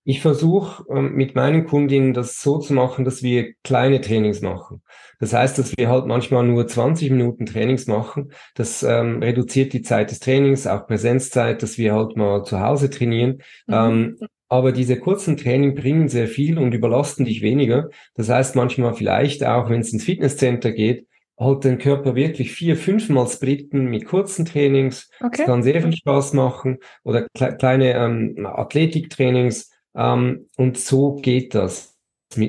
Ich 0.07 0.21
versuche 0.21 0.85
ähm, 0.91 1.15
mit 1.15 1.35
meinen 1.35 1.65
Kundinnen 1.65 2.13
das 2.13 2.43
so 2.43 2.59
zu 2.59 2.75
machen, 2.75 3.07
dass 3.07 3.23
wir 3.23 3.55
kleine 3.65 4.03
Trainings 4.03 4.43
machen. 4.43 4.83
Das 5.19 5.33
heißt, 5.33 5.59
dass 5.59 5.75
wir 5.79 5.89
halt 5.89 6.05
manchmal 6.05 6.45
nur 6.45 6.67
20 6.67 7.11
Minuten 7.11 7.47
Trainings 7.47 7.87
machen. 7.87 8.33
Das 8.55 8.83
ähm, 8.83 9.23
reduziert 9.23 9.73
die 9.73 9.81
Zeit 9.81 10.11
des 10.11 10.21
Trainings, 10.21 10.67
auch 10.67 10.87
Präsenzzeit, 10.87 11.63
dass 11.63 11.79
wir 11.79 11.95
halt 11.95 12.19
mal 12.19 12.45
zu 12.45 12.61
Hause 12.61 12.91
trainieren. 12.91 13.41
Mhm. 13.67 13.75
Ähm, 13.75 14.19
aber 14.49 14.73
diese 14.73 14.99
kurzen 14.99 15.37
Training 15.37 15.75
bringen 15.75 16.09
sehr 16.09 16.29
viel 16.29 16.59
und 16.59 16.75
überlasten 16.75 17.25
dich 17.25 17.43
weniger. 17.43 17.91
Das 18.15 18.29
heißt 18.29 18.57
manchmal 18.57 18.95
vielleicht 18.95 19.45
auch, 19.45 19.71
wenn 19.71 19.81
es 19.81 19.93
ins 19.93 20.05
Fitnesscenter 20.05 20.73
geht, 20.73 21.07
halt 21.39 21.65
den 21.65 21.79
Körper 21.79 22.15
wirklich 22.15 22.53
vier, 22.53 22.77
fünfmal 22.77 23.27
splitten 23.27 23.87
mit 23.87 24.07
kurzen 24.07 24.45
Trainings. 24.45 25.11
Okay. 25.21 25.39
Das 25.39 25.47
kann 25.47 25.63
sehr 25.63 25.83
viel 25.83 25.93
Spaß 25.93 26.33
machen. 26.35 26.79
Oder 27.03 27.27
kle 27.35 27.57
kleine 27.57 27.95
ähm, 27.95 28.47
Athletiktrainings. 28.47 29.71
Ähm, 29.97 30.49
und 30.57 30.79
so 30.79 31.17
geht 31.17 31.55
das. 31.55 31.97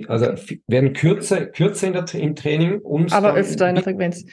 also 0.08 0.28
werden 0.68 0.94
kürzer, 0.94 1.46
kürzer 1.48 1.88
in 1.88 1.94
der, 1.94 2.14
im 2.14 2.36
Training. 2.36 2.80
Und 2.80 3.14
Aber 3.14 3.34
öfter 3.34 3.70
in 3.70 3.76
der 3.76 3.84
Frequenz 3.84 4.26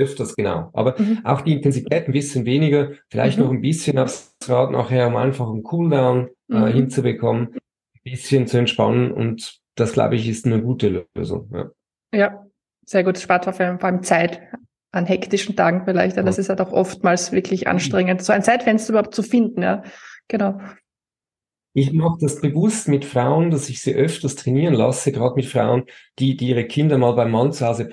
öfters, 0.00 0.34
genau. 0.36 0.70
Aber 0.72 0.94
mhm. 0.98 1.20
auch 1.24 1.42
die 1.42 1.54
Intensität 1.54 2.06
ein 2.06 2.12
bisschen 2.12 2.44
weniger, 2.44 2.92
vielleicht 3.08 3.38
mhm. 3.38 3.44
noch 3.44 3.50
ein 3.50 3.60
bisschen 3.60 3.98
aufs 3.98 4.36
Rad 4.46 4.70
nachher, 4.70 5.06
um 5.08 5.16
einfach 5.16 5.48
einen 5.48 5.62
Cooldown 5.62 6.30
äh, 6.50 6.54
mhm. 6.54 6.66
hinzubekommen, 6.66 7.54
ein 7.54 8.00
bisschen 8.02 8.46
zu 8.46 8.58
entspannen 8.58 9.12
und 9.12 9.60
das, 9.76 9.92
glaube 9.92 10.16
ich, 10.16 10.28
ist 10.28 10.46
eine 10.46 10.62
gute 10.62 11.06
Lösung. 11.14 11.50
Ja, 11.52 11.70
ja 12.12 12.46
sehr 12.84 13.04
gut. 13.04 13.18
Spart 13.18 13.44
vor 13.44 13.60
allem 13.60 14.02
Zeit 14.02 14.40
an 14.92 15.06
hektischen 15.06 15.56
Tagen 15.56 15.82
vielleicht. 15.84 16.16
Ja, 16.16 16.22
das 16.22 16.38
ist 16.38 16.48
halt 16.48 16.60
auch 16.60 16.72
oftmals 16.72 17.32
wirklich 17.32 17.68
anstrengend, 17.68 18.22
so 18.22 18.32
ein 18.32 18.42
Zeitfenster 18.42 18.92
überhaupt 18.92 19.14
zu 19.14 19.22
finden. 19.22 19.62
Ja, 19.62 19.82
genau. 20.28 20.60
Ich 21.72 21.92
mache 21.92 22.18
das 22.20 22.40
bewusst 22.40 22.88
mit 22.88 23.04
Frauen, 23.04 23.50
dass 23.50 23.68
ich 23.68 23.80
sie 23.80 23.94
öfters 23.94 24.34
trainieren 24.34 24.74
lasse, 24.74 25.12
gerade 25.12 25.36
mit 25.36 25.46
Frauen, 25.46 25.84
die, 26.18 26.36
die 26.36 26.48
ihre 26.48 26.64
Kinder 26.64 26.98
mal 26.98 27.12
beim 27.12 27.30
Mann 27.30 27.52
zu 27.52 27.64
Hause 27.64 27.88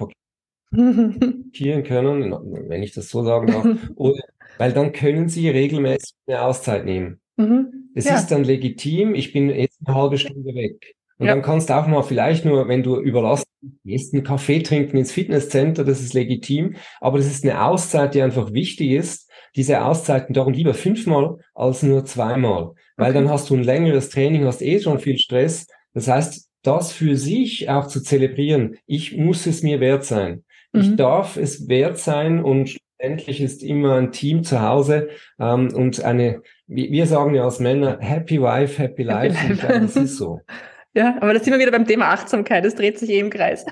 parkieren 0.71 1.83
können, 1.83 2.31
wenn 2.69 2.83
ich 2.83 2.93
das 2.93 3.09
so 3.09 3.23
sagen 3.23 3.47
darf, 3.47 3.65
oder, 3.95 4.21
weil 4.57 4.73
dann 4.73 4.91
können 4.91 5.29
sie 5.29 5.49
regelmäßig 5.49 6.15
eine 6.27 6.41
Auszeit 6.41 6.85
nehmen. 6.85 7.19
Mhm. 7.37 7.91
Es 7.95 8.05
ja. 8.05 8.15
ist 8.15 8.27
dann 8.27 8.43
legitim, 8.43 9.15
ich 9.15 9.33
bin 9.33 9.49
jetzt 9.49 9.79
eine 9.85 9.95
halbe 9.95 10.17
Stunde 10.17 10.53
weg. 10.53 10.95
Und 11.19 11.25
ja. 11.25 11.33
dann 11.33 11.41
kannst 11.41 11.69
du 11.69 11.75
auch 11.75 11.87
mal 11.87 12.03
vielleicht 12.03 12.45
nur, 12.45 12.67
wenn 12.67 12.83
du 12.83 12.99
überlastet 12.99 13.47
bist, 13.83 14.13
einen 14.13 14.23
Kaffee 14.23 14.61
trinken 14.61 14.97
ins 14.97 15.11
Fitnesscenter, 15.11 15.83
das 15.83 16.01
ist 16.01 16.13
legitim. 16.13 16.75
Aber 16.99 17.17
das 17.17 17.27
ist 17.27 17.43
eine 17.43 17.63
Auszeit, 17.63 18.13
die 18.13 18.21
einfach 18.21 18.53
wichtig 18.53 18.91
ist. 18.91 19.29
Diese 19.55 19.83
Auszeiten 19.83 20.33
darum 20.33 20.53
lieber 20.53 20.75
fünfmal 20.75 21.37
als 21.55 21.81
nur 21.81 22.05
zweimal. 22.05 22.73
Weil 22.97 23.11
okay. 23.11 23.19
dann 23.19 23.29
hast 23.29 23.49
du 23.49 23.55
ein 23.55 23.63
längeres 23.63 24.09
Training, 24.09 24.45
hast 24.45 24.61
eh 24.61 24.79
schon 24.79 24.99
viel 24.99 25.17
Stress. 25.17 25.65
Das 25.93 26.07
heißt, 26.07 26.49
das 26.61 26.91
für 26.91 27.15
sich 27.15 27.69
auch 27.69 27.87
zu 27.87 28.01
zelebrieren, 28.01 28.77
ich 28.85 29.17
muss 29.17 29.47
es 29.47 29.63
mir 29.63 29.79
wert 29.79 30.05
sein. 30.05 30.43
Mhm. 30.77 30.83
Ich 30.83 30.95
darf 30.95 31.37
es 31.37 31.67
wert 31.67 31.97
sein 31.97 32.43
und 32.43 32.77
endlich 32.97 33.41
ist 33.41 33.63
immer 33.63 33.95
ein 33.95 34.11
Team 34.11 34.43
zu 34.43 34.61
Hause 34.61 35.09
ähm, 35.39 35.73
und 35.73 36.03
eine, 36.03 36.41
wir 36.67 37.05
sagen 37.05 37.35
ja 37.35 37.43
als 37.43 37.59
Männer, 37.59 37.97
happy 37.99 38.41
wife, 38.41 38.81
happy 38.81 39.03
life. 39.03 39.35
Happy 39.35 39.53
life. 39.53 39.67
Glaube, 39.67 39.81
das 39.81 39.95
ist 39.95 40.17
so. 40.17 40.41
Ja, 40.93 41.15
aber 41.21 41.35
das 41.35 41.43
sind 41.43 41.53
wir 41.53 41.59
wieder 41.59 41.69
beim 41.69 41.85
Thema 41.85 42.05
Achtsamkeit. 42.05 42.65
Das 42.65 42.73
dreht 42.73 42.97
sich 42.97 43.11
eh 43.11 43.19
im 43.19 43.29
Kreis. 43.29 43.67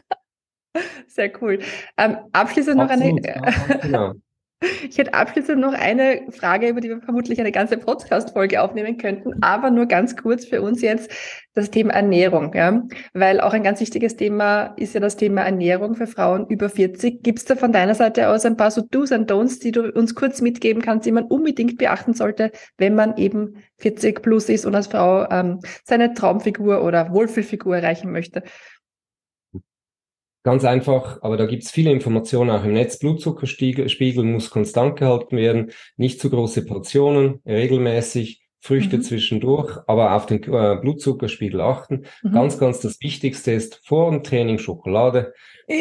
Sehr 1.08 1.32
cool. 1.42 1.58
Ähm, 1.98 2.18
abschließend 2.34 2.80
Absolut, 2.80 3.24
noch 3.24 3.32
eine. 3.32 3.52
Ja, 3.68 3.78
genau. 3.82 4.14
Ich 4.88 5.00
hätte 5.00 5.16
abschließend 5.16 5.60
noch 5.60 5.74
eine 5.74 6.22
Frage, 6.30 6.70
über 6.70 6.82
die 6.82 6.90
wir 6.90 7.02
vermutlich 7.02 7.40
eine 7.40 7.52
ganze 7.52 7.78
Podcast-Folge 7.78 8.62
aufnehmen 8.62 9.00
könnten, 9.00 9.42
aber 9.42 9.72
nur 9.72 9.88
ganz 9.88 10.16
kurz 10.16 10.46
für 10.46 10.62
uns 10.62 10.84
jetzt 10.84 11.12
das 11.56 11.72
Thema 11.72 11.94
Ernährung, 11.94 12.54
ja, 12.54 12.84
weil 13.14 13.40
auch 13.40 13.54
ein 13.54 13.64
ganz 13.64 13.80
wichtiges 13.80 14.18
Thema 14.18 14.76
ist 14.76 14.94
ja 14.94 15.00
das 15.00 15.16
Thema 15.16 15.42
Ernährung 15.42 15.96
für 15.96 16.06
Frauen 16.06 16.46
über 16.48 16.70
40. 16.70 17.24
Gibt 17.24 17.40
es 17.40 17.46
da 17.46 17.56
von 17.56 17.72
deiner 17.72 17.96
Seite 17.96 18.30
aus 18.30 18.46
ein 18.46 18.58
paar 18.58 18.72
so 18.72 18.82
Do's 18.82 19.14
und 19.14 19.32
Don'ts, 19.32 19.62
die 19.62 19.72
du 19.72 19.90
uns 19.92 20.16
kurz 20.16 20.42
mitgeben 20.42 20.82
kannst, 20.82 21.06
die 21.06 21.14
man 21.14 21.24
unbedingt 21.24 21.78
beachten 21.78 22.14
sollte, 22.14 22.52
wenn 22.78 22.94
man 22.94 23.18
eben 23.18 23.64
40 23.78 24.22
plus 24.22 24.50
ist 24.50 24.66
und 24.66 24.76
als 24.76 24.88
Frau 24.88 25.30
ähm, 25.32 25.62
seine 25.86 26.14
Traumfigur 26.14 26.84
oder 26.84 27.12
Wohlfühlfigur 27.14 27.78
erreichen 27.78 28.12
möchte? 28.12 28.44
Ganz 30.44 30.64
einfach, 30.64 31.24
aber 31.24 31.38
da 31.38 31.48
gibt's 31.48 31.72
viele 31.72 31.92
Informationen 31.92 32.52
auch 32.52 32.64
im 32.66 32.74
Netz. 32.74 33.00
Blutzuckerspiegel 33.00 34.24
muss 34.24 34.52
konstant 34.52 35.00
gehalten 35.00 35.38
werden, 35.38 35.72
nicht 35.98 36.20
zu 36.20 36.30
große 36.30 36.66
Portionen, 36.66 37.42
regelmäßig, 37.48 38.45
Früchte 38.66 38.98
mhm. 38.98 39.04
zwischendurch, 39.04 39.78
aber 39.86 40.16
auf 40.16 40.26
den 40.26 40.42
äh, 40.42 40.78
Blutzuckerspiegel 40.82 41.62
achten. 41.62 42.06
Mhm. 42.24 42.32
Ganz, 42.32 42.58
ganz 42.58 42.80
das 42.80 43.00
Wichtigste 43.00 43.52
ist 43.52 43.80
vor 43.86 44.10
dem 44.10 44.24
Training 44.24 44.58
Schokolade. 44.58 45.36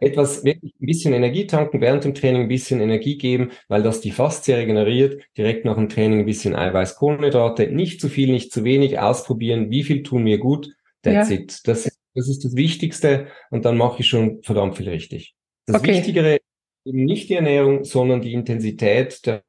etwas 0.00 0.42
wirklich 0.42 0.72
ein 0.80 0.86
bisschen 0.86 1.12
Energie 1.12 1.46
tanken, 1.46 1.82
während 1.82 2.04
dem 2.04 2.14
Training 2.14 2.42
ein 2.42 2.48
bisschen 2.48 2.80
Energie 2.80 3.18
geben, 3.18 3.50
weil 3.68 3.82
das 3.82 4.00
die 4.00 4.10
Faszie 4.10 4.56
regeneriert, 4.56 5.22
direkt 5.36 5.66
nach 5.66 5.76
dem 5.76 5.90
Training 5.90 6.20
ein 6.20 6.26
bisschen 6.26 6.56
Eiweiß, 6.56 6.96
Kohlenhydrate, 6.96 7.68
nicht 7.68 8.00
zu 8.00 8.08
viel, 8.08 8.32
nicht 8.32 8.52
zu 8.52 8.64
wenig, 8.64 8.98
ausprobieren, 8.98 9.70
wie 9.70 9.84
viel 9.84 10.02
tun 10.02 10.22
mir 10.22 10.38
gut, 10.38 10.70
that's 11.02 11.28
ja. 11.28 11.36
it. 11.36 11.60
Das, 11.64 11.94
das 12.14 12.28
ist 12.28 12.42
das 12.42 12.56
Wichtigste 12.56 13.26
und 13.50 13.66
dann 13.66 13.76
mache 13.76 14.00
ich 14.00 14.08
schon 14.08 14.42
verdammt 14.42 14.78
viel 14.78 14.88
richtig. 14.88 15.34
Das 15.66 15.76
okay. 15.76 15.92
Wichtigere 15.92 16.38
eben 16.86 17.04
nicht 17.04 17.28
die 17.28 17.34
Ernährung, 17.34 17.84
sondern 17.84 18.22
die 18.22 18.32
Intensität 18.32 19.26
der 19.26 19.42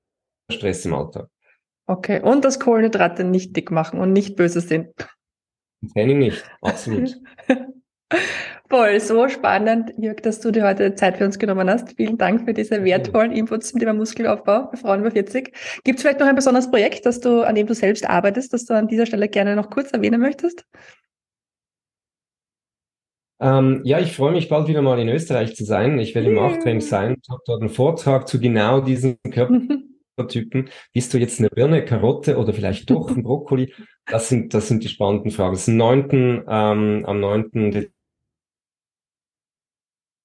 Stress 0.51 0.85
im 0.85 0.93
Alltag. 0.93 1.27
Okay, 1.87 2.21
und 2.21 2.43
das 2.43 2.59
Kohlenhydrate 2.59 3.23
nicht 3.23 3.55
dick 3.55 3.71
machen 3.71 3.99
und 3.99 4.11
nicht 4.11 4.35
böse 4.35 4.61
sind. 4.61 4.89
Training 5.93 6.19
nicht, 6.19 6.43
absolut. 6.61 7.15
Voll, 8.69 8.99
so 8.99 9.29
spannend, 9.29 9.93
Jörg, 9.97 10.17
dass 10.17 10.41
du 10.41 10.51
dir 10.51 10.65
heute 10.65 10.93
Zeit 10.95 11.17
für 11.17 11.25
uns 11.25 11.39
genommen 11.39 11.69
hast. 11.69 11.95
Vielen 11.95 12.17
Dank 12.17 12.43
für 12.43 12.53
diese 12.53 12.83
wertvollen 12.83 13.31
Inputs 13.31 13.69
zum 13.69 13.79
Thema 13.79 13.93
Muskelaufbau 13.93 14.69
bei 14.69 14.77
Frauen 14.77 14.99
über 14.99 15.11
40. 15.11 15.53
Gibt 15.85 15.99
es 15.99 16.01
vielleicht 16.01 16.19
noch 16.19 16.27
ein 16.27 16.35
besonderes 16.35 16.69
Projekt, 16.69 17.05
das 17.05 17.21
du, 17.21 17.43
an 17.43 17.55
dem 17.55 17.65
du 17.65 17.73
selbst 17.73 18.09
arbeitest, 18.09 18.51
das 18.51 18.65
du 18.65 18.73
an 18.73 18.89
dieser 18.89 19.05
Stelle 19.05 19.29
gerne 19.29 19.55
noch 19.55 19.69
kurz 19.69 19.91
erwähnen 19.91 20.19
möchtest? 20.19 20.65
Ähm, 23.39 23.81
ja, 23.85 23.99
ich 23.99 24.13
freue 24.13 24.33
mich 24.33 24.49
bald 24.49 24.67
wieder 24.67 24.81
mal 24.81 24.99
in 24.99 25.07
Österreich 25.07 25.55
zu 25.55 25.63
sein. 25.63 25.97
Ich 25.99 26.13
werde 26.13 26.29
im 26.29 26.39
Achtraining 26.39 26.81
sein. 26.81 27.15
Ich 27.21 27.29
habe 27.29 27.41
dort 27.45 27.61
einen 27.61 27.69
Vortrag 27.69 28.27
zu 28.27 28.39
genau 28.39 28.81
diesem 28.81 29.17
Körpertypen. 30.17 30.69
Bist 30.93 31.13
du 31.13 31.17
jetzt 31.17 31.39
eine 31.39 31.49
Birne, 31.49 31.85
Karotte 31.85 32.37
oder 32.37 32.53
vielleicht 32.53 32.89
doch 32.89 33.09
ein 33.09 33.23
Brokkoli? 33.23 33.73
Das 34.05 34.29
sind, 34.29 34.53
das 34.53 34.67
sind 34.67 34.83
die 34.83 34.89
spannenden 34.89 35.31
Fragen. 35.31 35.53
Das 35.53 35.61
ist 35.61 35.69
am 35.69 35.77
9., 35.77 36.43
ähm, 36.47 37.05
am 37.05 37.19
9. 37.19 37.87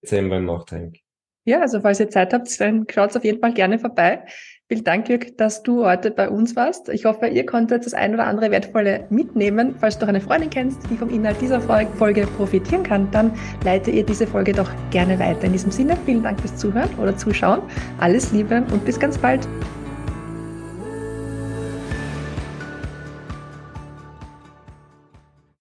Dezember 0.03 0.39
im 0.39 0.47
Nachtraining. 0.47 0.99
Ja, 1.45 1.61
also 1.61 1.81
falls 1.81 1.99
ihr 1.99 2.09
Zeit 2.09 2.33
habt, 2.33 2.61
dann 2.61 2.87
schaut 2.89 3.17
auf 3.17 3.25
jeden 3.25 3.41
Fall 3.41 3.53
gerne 3.53 3.81
vorbei. 3.81 4.25
Vielen 4.69 4.85
Dank, 4.85 5.09
Jörg, 5.09 5.37
dass 5.37 5.65
du 5.65 5.85
heute 5.85 6.13
bei 6.13 6.31
uns 6.31 6.55
warst. 6.55 6.89
Ich 6.89 7.05
hoffe, 7.05 7.27
ihr 7.27 7.45
konntet 7.45 7.85
das 7.85 7.95
ein 7.95 8.15
oder 8.15 8.27
andere 8.27 8.53
Wertvolle 8.53 9.07
mitnehmen. 9.11 9.75
Falls 9.81 9.99
du 9.99 10.05
noch 10.05 10.11
eine 10.11 10.21
Freundin 10.21 10.51
kennst, 10.51 10.89
die 10.89 10.97
vom 10.97 11.11
Inhalt 11.11 11.41
dieser 11.41 11.61
Folge 11.61 12.29
profitieren 12.37 12.85
kann, 12.85 13.11
dann 13.11 13.37
leite 13.65 13.91
ihr 13.91 14.07
diese 14.07 14.29
Folge 14.29 14.53
doch 14.53 14.71
gerne 14.93 15.19
weiter. 15.19 15.45
In 15.45 15.53
diesem 15.53 15.73
Sinne, 15.73 15.99
vielen 16.07 16.23
Dank 16.23 16.41
fürs 16.41 16.57
Zuhören 16.57 16.89
oder 17.01 17.17
Zuschauen. 17.17 17.61
Alles 17.99 18.31
Liebe 18.31 18.65
und 18.71 18.85
bis 18.85 19.01
ganz 19.01 19.19
bald. 19.19 19.47